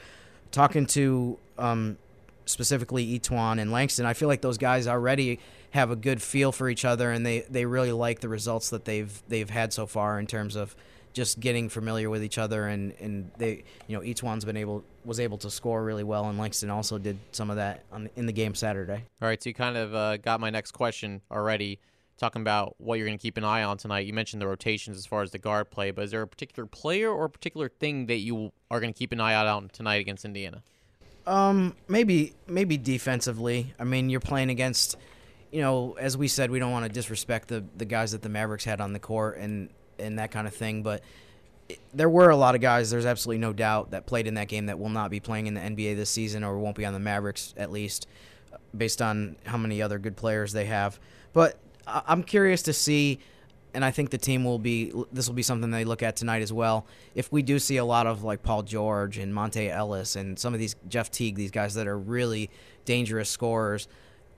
Talking 0.52 0.86
to 0.88 1.40
um, 1.58 1.98
specifically 2.46 3.18
E'Twaun 3.18 3.60
and 3.60 3.72
Langston. 3.72 4.06
I 4.06 4.14
feel 4.14 4.28
like 4.28 4.42
those 4.42 4.60
guys 4.60 4.88
already 4.88 5.40
have 5.72 5.90
a 5.90 5.96
good 5.96 6.22
feel 6.22 6.52
for 6.52 6.70
each 6.70 6.86
other, 6.86 7.12
and 7.12 7.26
they, 7.26 7.42
they 7.50 7.66
really 7.66 7.92
like 7.92 8.20
the 8.20 8.30
results 8.30 8.70
that 8.70 8.86
they've 8.86 9.22
they've 9.28 9.50
had 9.50 9.74
so 9.74 9.88
far 9.88 10.20
in 10.20 10.28
terms 10.28 10.56
of 10.56 10.76
just 11.18 11.40
getting 11.40 11.68
familiar 11.68 12.12
with 12.12 12.24
each 12.24 12.38
other. 12.38 12.68
And, 12.68 12.94
and 13.02 13.32
they 13.38 13.64
you 13.88 13.98
know 13.98 14.04
E'Twaun's 14.04 14.46
been 14.46 14.56
able 14.56 14.84
was 15.04 15.20
able 15.20 15.40
to 15.40 15.50
score 15.50 15.84
really 15.84 16.04
well, 16.04 16.30
and 16.30 16.38
Langston 16.38 16.70
also 16.70 16.98
did 16.98 17.18
some 17.32 17.50
of 17.50 17.58
that 17.58 17.84
on, 17.92 18.10
in 18.16 18.28
the 18.28 18.32
game 18.32 18.56
Saturday. 18.56 19.04
All 19.22 19.28
right, 19.28 19.42
so 19.42 19.50
you 19.50 19.54
kind 19.54 19.76
of 19.76 19.96
uh, 19.96 20.18
got 20.18 20.40
my 20.40 20.52
next 20.52 20.72
question 20.72 21.22
already 21.30 21.80
talking 22.18 22.42
about 22.42 22.76
what 22.80 22.98
you're 22.98 23.08
going 23.08 23.18
to 23.18 23.22
keep 23.22 23.38
an 23.38 23.44
eye 23.44 23.64
on 23.64 23.78
tonight. 23.78 24.06
You 24.06 24.14
mentioned 24.14 24.42
the 24.42 24.48
rotations 24.48 24.98
as 24.98 25.06
far 25.06 25.22
as 25.22 25.32
the 25.32 25.38
guard 25.38 25.70
play, 25.70 25.92
but 25.92 26.04
is 26.04 26.12
there 26.12 26.22
a 26.22 26.28
particular 26.28 26.66
player 26.66 27.12
or 27.12 27.26
a 27.26 27.30
particular 27.30 27.70
thing 27.70 28.08
that 28.08 28.18
you 28.18 28.52
are 28.72 28.80
going 28.80 28.94
to 28.94 28.98
keep 28.98 29.12
an 29.12 29.20
eye 29.20 29.34
out 29.34 29.48
on 29.48 29.70
tonight 29.70 30.02
against 30.02 30.24
Indiana? 30.24 30.64
Um, 31.26 31.76
maybe 31.88 32.34
maybe 32.48 32.78
defensively. 32.78 33.74
I 33.80 33.84
mean, 33.84 34.10
you're 34.10 34.20
playing 34.20 34.50
against, 34.50 34.98
you 35.52 35.62
know, 35.62 35.96
as 36.00 36.16
we 36.16 36.28
said, 36.28 36.52
we 36.52 36.60
don't 36.60 36.72
want 36.72 36.86
to 36.86 36.92
disrespect 36.92 37.50
the 37.50 37.66
the 37.76 37.86
guys 37.86 38.12
that 38.12 38.22
the 38.22 38.30
Mavericks 38.30 38.66
had 38.66 38.80
on 38.80 38.94
the 38.94 39.00
court 39.00 39.38
and 39.38 39.70
and 40.00 40.20
that 40.20 40.32
kind 40.32 40.48
of 40.48 40.54
thing, 40.54 40.84
but 40.84 41.02
it, 41.70 41.80
there 41.94 42.10
were 42.10 42.30
a 42.30 42.36
lot 42.36 42.56
of 42.56 42.62
guys. 42.62 42.90
There's 42.90 43.06
absolutely 43.06 43.40
no 43.40 43.54
doubt 43.54 43.92
that 43.92 44.06
played 44.06 44.28
in 44.28 44.36
that 44.36 44.48
game 44.48 44.68
that 44.68 44.80
will 44.80 44.90
not 44.90 45.12
be 45.12 45.20
playing 45.20 45.48
in 45.48 45.54
the 45.54 45.62
NBA 45.62 45.96
this 45.96 46.10
season 46.10 46.44
or 46.44 46.58
won't 46.58 46.76
be 46.76 46.86
on 46.86 46.94
the 46.94 47.00
Mavericks 47.00 47.54
at 47.58 47.72
least, 47.72 48.08
based 48.76 49.02
on 49.02 49.36
how 49.46 49.58
many 49.58 49.82
other 49.82 50.00
good 50.00 50.16
players 50.16 50.54
they 50.54 50.66
have. 50.66 51.00
But 51.34 51.58
I'm 51.86 52.24
curious 52.24 52.62
to 52.64 52.74
see 52.74 53.20
and 53.78 53.86
I 53.86 53.92
think 53.92 54.10
the 54.10 54.18
team 54.18 54.44
will 54.44 54.58
be. 54.58 54.92
This 55.12 55.28
will 55.28 55.36
be 55.36 55.44
something 55.44 55.70
they 55.70 55.86
look 55.86 56.02
at 56.02 56.16
tonight 56.16 56.42
as 56.42 56.52
well. 56.52 56.88
If 57.14 57.32
we 57.32 57.44
do 57.44 57.60
see 57.60 57.78
a 57.78 57.86
lot 57.86 58.08
of 58.08 58.24
like 58.24 58.42
Paul 58.42 58.64
George 58.64 59.20
and 59.20 59.32
Monta 59.32 59.70
Ellis 59.70 60.16
and 60.16 60.40
some 60.40 60.54
of 60.56 60.60
these 60.60 60.76
Jeff 60.88 61.12
Teague, 61.12 61.36
these 61.36 61.52
guys 61.52 61.76
that 61.76 61.86
are 61.86 61.96
really 61.96 62.50
dangerous 62.86 63.30
scorers, 63.30 63.88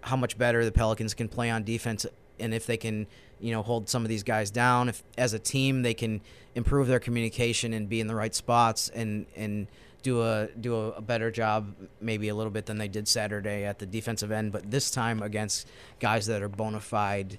how 0.02 0.18
much 0.18 0.38
better 0.38 0.66
the 0.66 0.74
Pelicans 0.74 1.14
can 1.14 1.30
play 1.30 1.50
on 1.50 1.64
defense, 1.64 2.06
and 2.38 2.54
if 2.54 2.66
they 2.66 2.76
can, 2.76 3.08
you 3.40 3.52
know, 3.52 3.62
hold 3.62 3.90
some 3.90 4.04
of 4.04 4.10
these 4.10 4.24
guys 4.24 4.52
down. 4.52 4.90
If 4.90 5.04
as 5.18 5.34
a 5.34 5.40
team 5.40 5.82
they 5.82 5.94
can 5.94 6.22
improve 6.56 6.88
their 6.88 7.00
communication 7.00 7.74
and 7.74 7.88
be 7.88 8.00
in 8.00 8.08
the 8.08 8.16
right 8.16 8.34
spots 8.34 8.90
and 8.90 9.26
and 9.36 9.68
do 10.02 10.22
a 10.22 10.48
do 10.60 10.76
a, 10.76 10.92
a, 10.92 11.02
better 11.02 11.30
job 11.30 11.76
maybe 12.00 12.30
a 12.30 12.36
little 12.36 12.52
bit 12.52 12.66
than 12.66 12.78
they 12.78 12.88
did 12.88 13.08
Saturday 13.08 13.66
at 13.66 13.80
the 13.80 13.86
defensive 13.86 14.32
end 14.32 14.50
but 14.52 14.72
this 14.72 14.90
time 14.92 15.22
against 15.22 15.68
guys 16.00 16.26
that 16.26 16.42
are 16.42 16.48
bona 16.48 16.80
fide 16.80 17.38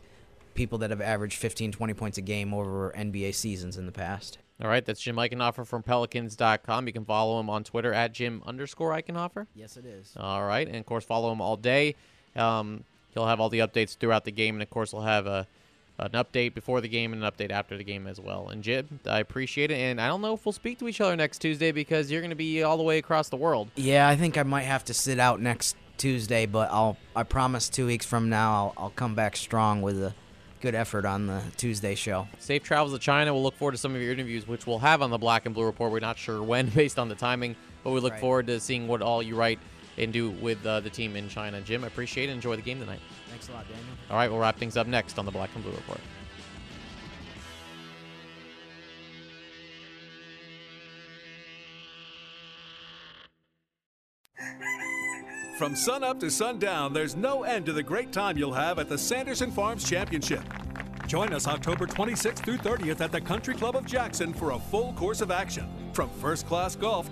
people 0.55 0.79
that 0.79 0.91
have 0.91 1.01
averaged 1.01 1.39
15, 1.39 1.73
20 1.73 1.95
points 1.95 2.19
a 2.19 2.21
game 2.21 2.53
over 2.53 2.93
NBA 2.97 3.35
seasons 3.35 3.77
in 3.77 3.87
the 3.87 3.93
past. 3.93 4.39
All 4.63 4.69
right, 4.69 4.85
that's 4.85 5.01
Jim 5.01 5.17
Eichenhofer 5.17 5.67
from 5.67 5.83
Pelicans.com. 5.83 6.87
You 6.87 6.93
can 6.93 7.07
follow 7.07 7.41
him 7.41 7.49
on 7.49 7.65
Twitter 7.65 7.95
at 7.95 8.13
Jim 8.13 8.43
underscore 8.45 8.91
Eichenhofer. 8.91 9.47
Yes, 9.55 9.79
it 9.79 9.87
is. 9.87 10.13
All 10.19 10.45
right, 10.45 10.67
and 10.67 10.77
of 10.77 10.85
course, 10.85 11.05
follow 11.05 11.33
him 11.33 11.41
all 11.41 11.57
day. 11.57 11.95
Um, 12.37 12.85
he'll 13.15 13.27
have 13.27 13.41
all 13.41 13.49
the 13.49 13.61
updates 13.61 13.97
throughout 13.97 14.27
the 14.27 14.33
game, 14.33 14.55
and 14.55 14.63
of 14.63 14.69
course, 14.69 14.91
he'll 14.91 15.01
have 15.01 15.27
a 15.27 15.47
an 16.01 16.13
update 16.13 16.55
before 16.55 16.81
the 16.81 16.89
game 16.89 17.13
and 17.13 17.23
an 17.23 17.31
update 17.31 17.51
after 17.51 17.77
the 17.77 17.85
game 17.85 18.07
as 18.07 18.21
well. 18.21 18.49
And 18.49 18.63
Jim, 18.63 19.01
I 19.07 19.21
appreciate 19.21 19.71
it. 19.71 19.79
And 19.79 20.01
I 20.01 20.09
don't 20.09 20.21
know 20.21 20.35
if 20.35 20.45
we'll 20.45 20.53
speak 20.53 20.79
to 20.79 20.89
each 20.89 21.01
other 21.01 21.17
next 21.17 21.39
Tuesday 21.39 21.73
because 21.73 22.11
you're 22.11 22.21
going 22.21 22.31
to 22.31 22.37
be 22.37 22.63
all 22.63 22.77
the 22.77 22.83
way 22.83 22.99
across 22.99 23.29
the 23.29 23.37
world. 23.37 23.71
Yeah, 23.77 24.09
I 24.09 24.17
think 24.17 24.39
I 24.39 24.43
might 24.43 24.63
have 24.63 24.85
to 24.87 24.95
sit 24.95 25.19
out 25.19 25.41
next 25.41 25.77
Tuesday, 25.97 26.47
but 26.47 26.71
I'll 26.71 26.97
I 27.15 27.25
promise 27.25 27.69
two 27.69 27.87
weeks 27.87 28.07
from 28.07 28.31
now 28.31 28.53
I'll, 28.53 28.85
I'll 28.85 28.91
come 28.91 29.15
back 29.15 29.37
strong 29.37 29.83
with 29.83 30.03
a 30.03 30.15
good 30.61 30.75
effort 30.75 31.05
on 31.05 31.27
the 31.27 31.43
Tuesday 31.57 31.95
show. 31.95 32.27
Safe 32.39 32.63
travels 32.63 32.93
to 32.93 32.99
China. 32.99 33.33
We'll 33.35 33.43
look 33.43 33.57
forward 33.57 33.73
to 33.73 33.79
some 33.79 33.95
of 33.95 34.01
your 34.01 34.13
interviews, 34.13 34.47
which 34.47 34.67
we'll 34.67 34.79
have 34.79 35.03
on 35.03 35.11
the 35.11 35.19
Black 35.19 35.47
and 35.47 35.55
Blue 35.55 35.65
Report. 35.65 35.93
We're 35.93 36.01
not 36.01 36.19
sure 36.19 36.43
when, 36.43 36.69
based 36.75 36.99
on 36.99 37.09
the 37.09 37.15
timing, 37.15 37.57
but 37.85 37.91
we 37.91 38.01
look 38.01 38.13
right. 38.13 38.21
forward 38.21 38.47
to 38.47 38.61
seeing 38.61 38.89
what 38.89 39.03
all 39.03 39.23
you 39.23 39.37
write 39.37 39.59
and 39.99 40.13
do 40.13 40.31
with 40.31 40.65
uh, 40.65 40.81
the 40.81 40.91
team 40.91 41.17
in 41.17 41.29
China. 41.29 41.61
Jim, 41.61 41.85
I 41.85 41.87
appreciate 41.87 42.29
it. 42.29 42.33
Enjoy 42.33 42.57
the 42.57 42.63
game 42.63 42.81
tonight. 42.81 43.01
Thanks 43.29 43.49
a 43.49 43.53
lot, 43.53 43.65
Daniel. 43.65 43.87
All 44.11 44.17
right, 44.17 44.31
we'll 44.31 44.41
wrap 44.41 44.59
things 44.59 44.77
up 44.77 44.87
next 44.87 45.19
on 45.19 45.25
the 45.25 45.31
Black 45.31 45.51
and 45.55 45.63
Blue 45.63 45.73
Report. 45.73 46.01
From 55.61 55.77
sunup 55.77 56.19
to 56.21 56.31
sundown, 56.31 56.95
there's 56.95 57.17
no 57.17 57.43
end 57.43 57.67
to 57.67 57.75
the 57.75 57.83
great 57.83 58.13
time 58.13 58.39
you'll 58.39 58.55
have 58.55 58.79
at 58.79 58.89
the 58.89 58.97
Sanderson 58.97 59.51
Farms 59.51 59.87
Championship. 59.87 60.43
Join 61.07 61.35
us 61.35 61.47
October 61.47 61.87
26th 61.87 62.39
through 62.39 62.57
30th 62.57 63.03
at 63.03 63.13
the 63.13 63.21
Country 63.21 63.53
Club 63.53 63.77
of 63.77 63.85
Jackson 63.85 64.33
for 64.33 64.53
a 64.53 64.59
full 64.59 64.95
course 64.95 65.21
of 65.21 65.31
action. 65.31 65.69
From 65.93 66.09
first 66.09 66.47
class 66.47 66.77
golf 66.77 67.11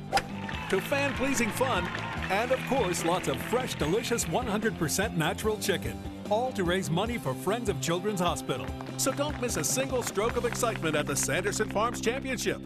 to 0.70 0.80
fan 0.80 1.12
pleasing 1.14 1.50
fun, 1.50 1.84
and 2.30 2.52
of 2.52 2.60
course, 2.66 3.04
lots 3.04 3.28
of 3.28 3.40
fresh, 3.42 3.74
delicious 3.74 4.24
100% 4.26 5.16
natural 5.16 5.58
chicken. 5.58 5.98
All 6.30 6.52
to 6.52 6.64
raise 6.64 6.90
money 6.90 7.18
for 7.18 7.34
Friends 7.34 7.68
of 7.68 7.80
Children's 7.80 8.20
Hospital. 8.20 8.66
So 8.96 9.12
don't 9.12 9.40
miss 9.40 9.56
a 9.56 9.64
single 9.64 10.02
stroke 10.02 10.36
of 10.36 10.44
excitement 10.44 10.94
at 10.96 11.06
the 11.06 11.16
Sanderson 11.16 11.68
Farms 11.70 12.00
Championship. 12.00 12.60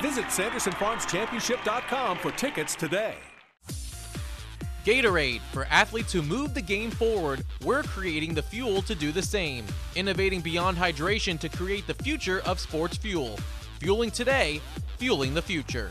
Visit 0.00 0.24
SandersonFarmsChampionship.com 0.26 2.18
for 2.18 2.30
tickets 2.32 2.74
today. 2.74 3.14
Gatorade. 4.84 5.40
For 5.52 5.66
athletes 5.66 6.12
who 6.12 6.22
move 6.22 6.54
the 6.54 6.62
game 6.62 6.90
forward, 6.90 7.44
we're 7.64 7.84
creating 7.84 8.34
the 8.34 8.42
fuel 8.42 8.82
to 8.82 8.94
do 8.94 9.12
the 9.12 9.22
same. 9.22 9.64
Innovating 9.94 10.40
beyond 10.40 10.76
hydration 10.76 11.38
to 11.38 11.48
create 11.48 11.86
the 11.86 11.94
future 11.94 12.40
of 12.40 12.58
sports 12.58 12.96
fuel. 12.96 13.38
Fueling 13.78 14.10
today, 14.10 14.60
fueling 14.98 15.34
the 15.34 15.42
future. 15.42 15.90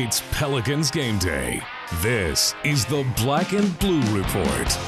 It's 0.00 0.22
Pelicans 0.30 0.92
game 0.92 1.18
day. 1.18 1.60
This 2.02 2.54
is 2.62 2.84
the 2.84 3.04
Black 3.16 3.52
and 3.52 3.76
Blue 3.80 4.00
Report. 4.16 4.78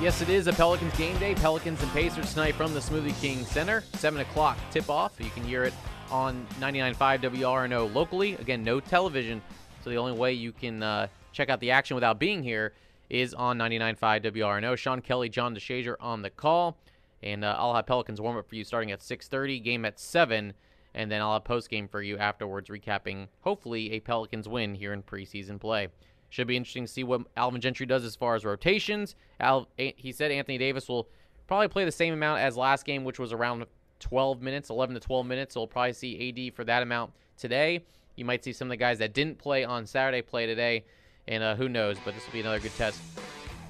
Yes, 0.00 0.22
it 0.22 0.30
is 0.30 0.46
a 0.46 0.54
Pelicans 0.54 0.96
game 0.96 1.18
day. 1.18 1.34
Pelicans 1.34 1.82
and 1.82 1.92
Pacers 1.92 2.32
tonight 2.32 2.54
from 2.54 2.72
the 2.72 2.80
Smoothie 2.80 3.20
King 3.20 3.44
Center. 3.44 3.84
7 3.92 4.22
o'clock 4.22 4.56
tip 4.70 4.88
off. 4.88 5.20
You 5.20 5.28
can 5.28 5.44
hear 5.44 5.64
it 5.64 5.74
on 6.10 6.46
99.5 6.60 6.96
WRNO 7.20 7.94
locally. 7.94 8.36
Again, 8.36 8.64
no 8.64 8.80
television, 8.80 9.42
so 9.84 9.90
the 9.90 9.96
only 9.96 10.12
way 10.12 10.32
you 10.32 10.52
can 10.52 10.82
uh, 10.82 11.08
check 11.32 11.50
out 11.50 11.60
the 11.60 11.72
action 11.72 11.94
without 11.94 12.18
being 12.18 12.42
here 12.42 12.72
is 13.10 13.34
on 13.34 13.58
99.5 13.58 14.22
WRNO. 14.22 14.78
Sean 14.78 15.02
Kelley, 15.02 15.28
John 15.28 15.54
DeShazier 15.54 15.96
on 16.00 16.22
the 16.22 16.30
call, 16.30 16.78
and 17.22 17.44
uh, 17.44 17.54
I'll 17.58 17.74
have 17.74 17.84
Pelicans 17.84 18.18
warm 18.18 18.38
up 18.38 18.48
for 18.48 18.54
you 18.54 18.64
starting 18.64 18.92
at 18.92 19.00
6:30, 19.00 19.62
game 19.62 19.84
at 19.84 20.00
7, 20.00 20.54
and 20.96 21.12
then 21.12 21.20
I'll 21.20 21.34
have 21.34 21.44
post 21.44 21.68
game 21.68 21.86
for 21.86 22.02
you 22.02 22.16
afterwards, 22.18 22.70
recapping 22.70 23.28
hopefully 23.42 23.92
a 23.92 24.00
Pelicans 24.00 24.48
win 24.48 24.74
here 24.74 24.92
in 24.92 25.02
preseason 25.02 25.60
play. 25.60 25.88
Should 26.30 26.48
be 26.48 26.56
interesting 26.56 26.86
to 26.86 26.92
see 26.92 27.04
what 27.04 27.20
Alvin 27.36 27.60
Gentry 27.60 27.86
does 27.86 28.04
as 28.04 28.16
far 28.16 28.34
as 28.34 28.44
rotations. 28.44 29.14
Al, 29.38 29.68
he 29.76 30.10
said 30.10 30.32
Anthony 30.32 30.58
Davis 30.58 30.88
will 30.88 31.08
probably 31.46 31.68
play 31.68 31.84
the 31.84 31.92
same 31.92 32.14
amount 32.14 32.40
as 32.40 32.56
last 32.56 32.84
game, 32.84 33.04
which 33.04 33.18
was 33.18 33.32
around 33.32 33.66
12 34.00 34.42
minutes, 34.42 34.70
11 34.70 34.94
to 34.94 35.00
12 35.00 35.26
minutes. 35.26 35.54
So 35.54 35.60
we'll 35.60 35.68
probably 35.68 35.92
see 35.92 36.48
AD 36.48 36.54
for 36.54 36.64
that 36.64 36.82
amount 36.82 37.12
today. 37.36 37.84
You 38.16 38.24
might 38.24 38.42
see 38.42 38.52
some 38.52 38.68
of 38.68 38.70
the 38.70 38.76
guys 38.76 38.98
that 38.98 39.12
didn't 39.12 39.38
play 39.38 39.64
on 39.64 39.86
Saturday 39.86 40.22
play 40.22 40.46
today, 40.46 40.84
and 41.28 41.44
uh, 41.44 41.54
who 41.54 41.68
knows? 41.68 41.98
But 42.04 42.14
this 42.14 42.24
will 42.26 42.32
be 42.32 42.40
another 42.40 42.58
good 42.58 42.74
test 42.76 43.00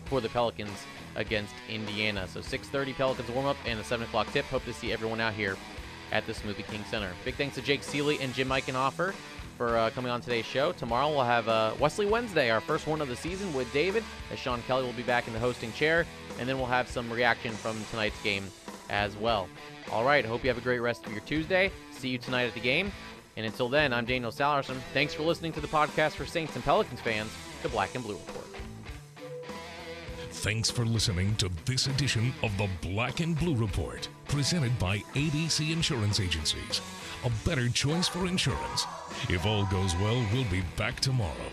for 0.07 0.21
the 0.21 0.29
Pelicans 0.29 0.87
against 1.17 1.55
Indiana. 1.69 2.29
So 2.29 2.41
6:30 2.41 2.95
Pelicans 2.95 3.29
warm 3.31 3.47
up 3.47 3.57
and 3.67 3.81
a 3.81 3.85
7 3.85 4.07
o'clock 4.07 4.33
tip. 4.33 4.45
Hope 4.47 4.65
to 4.65 4.73
see 4.73 4.93
everyone 4.93 5.21
out 5.21 5.35
here 5.35 5.57
at 6.13 6.27
the 6.27 6.33
Smoothie 6.33 6.67
King 6.67 6.85
Center. 6.91 7.11
Big 7.25 7.35
thanks 7.35 7.55
to 7.57 7.63
Jake 7.63 7.83
Ciely 7.83 8.21
and 8.21 8.33
Jim 8.35 8.49
Eichenhofer 8.49 9.15
for 9.57 9.77
uh, 9.77 9.91
coming 9.91 10.11
on 10.11 10.21
today's 10.21 10.45
show. 10.45 10.73
Tomorrow 10.73 11.11
we'll 11.11 11.25
have 11.25 11.49
uh, 11.49 11.73
Wesley 11.81 12.07
Wednesday, 12.07 12.51
our 12.51 12.61
first 12.61 12.87
one 12.87 13.01
of 13.01 13.09
the 13.09 13.17
season 13.17 13.53
with 13.55 13.73
David, 13.73 14.05
as 14.33 14.39
Sean 14.39 14.63
Kelley 14.63 14.85
will 14.85 14.93
be 14.93 15.03
back 15.03 15.27
in 15.27 15.33
the 15.33 15.39
hosting 15.39 15.73
chair, 15.73 16.07
and 16.39 16.49
then 16.49 16.59
we'll 16.59 16.67
have 16.67 16.89
some 16.89 17.11
reaction 17.11 17.53
from 17.53 17.83
tonight's 17.91 18.21
game 18.23 18.45
as 18.91 19.17
well. 19.17 19.49
All 19.91 20.05
right, 20.05 20.25
hope 20.25 20.43
you 20.43 20.49
have 20.49 20.59
a 20.59 20.63
great 20.63 20.81
rest 20.81 21.07
of 21.07 21.13
your 21.13 21.23
Tuesday. 21.23 21.71
See 21.93 22.09
you 22.09 22.19
tonight 22.19 22.45
at 22.45 22.55
the 22.55 22.61
game. 22.61 22.93
And 23.37 23.45
until 23.45 23.69
then, 23.69 23.93
I'm 23.93 24.07
Daniel 24.07 24.33
Sallerson. 24.33 24.77
Thanks 24.95 25.13
for 25.13 25.23
listening 25.23 25.53
to 25.53 25.61
the 25.61 25.69
podcast 25.69 26.13
for 26.13 26.25
Saints 26.25 26.55
and 26.55 26.65
Pelicans 26.65 27.01
fans, 27.01 27.31
the 27.63 27.69
Black 27.69 27.95
and 27.95 28.03
Blue 28.03 28.15
Report. 28.15 28.47
Thanks 30.31 30.71
for 30.71 30.87
listening 30.87 31.35
to 31.37 31.51
this 31.65 31.87
edition 31.87 32.33
of 32.43 32.57
the 32.57 32.69
Black 32.81 33.21
and 33.21 33.39
Blue 33.39 33.55
Report. 33.55 34.09
Presented 34.29 34.79
by 34.79 34.99
ABC 35.15 35.73
Insurance 35.73 36.21
Agencies. 36.21 36.81
A 37.25 37.31
better 37.49 37.69
choice 37.69 38.09
for 38.09 38.27
insurance. 38.27 38.87
If 39.29 39.47
all 39.47 39.65
goes 39.67 39.95
well, 39.97 40.25
we'll 40.33 40.45
be 40.51 40.63
back 40.77 41.01
tomorrow. 41.01 41.51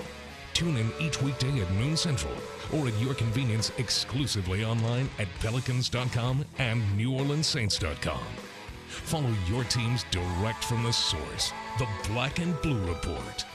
Tune 0.54 0.78
in 0.78 0.92
each 1.00 1.22
weekday 1.22 1.62
at 1.62 1.72
noon 1.72 1.98
central 1.98 2.34
or 2.74 2.88
at 2.88 3.00
your 3.02 3.14
convenience 3.14 3.72
exclusively 3.78 4.64
online 4.64 5.10
at 5.20 5.28
pelicans.com 5.40 6.46
and 6.60 6.82
neworleanssaints.com. 6.98 8.24
Follow 8.88 9.34
your 9.48 9.64
teams 9.66 10.06
direct 10.12 10.64
from 10.64 10.84
the 10.84 10.94
source, 10.94 11.52
the 11.80 11.88
Black 12.10 12.40
and 12.40 12.60
Blue 12.62 12.86
Report. 12.86 13.46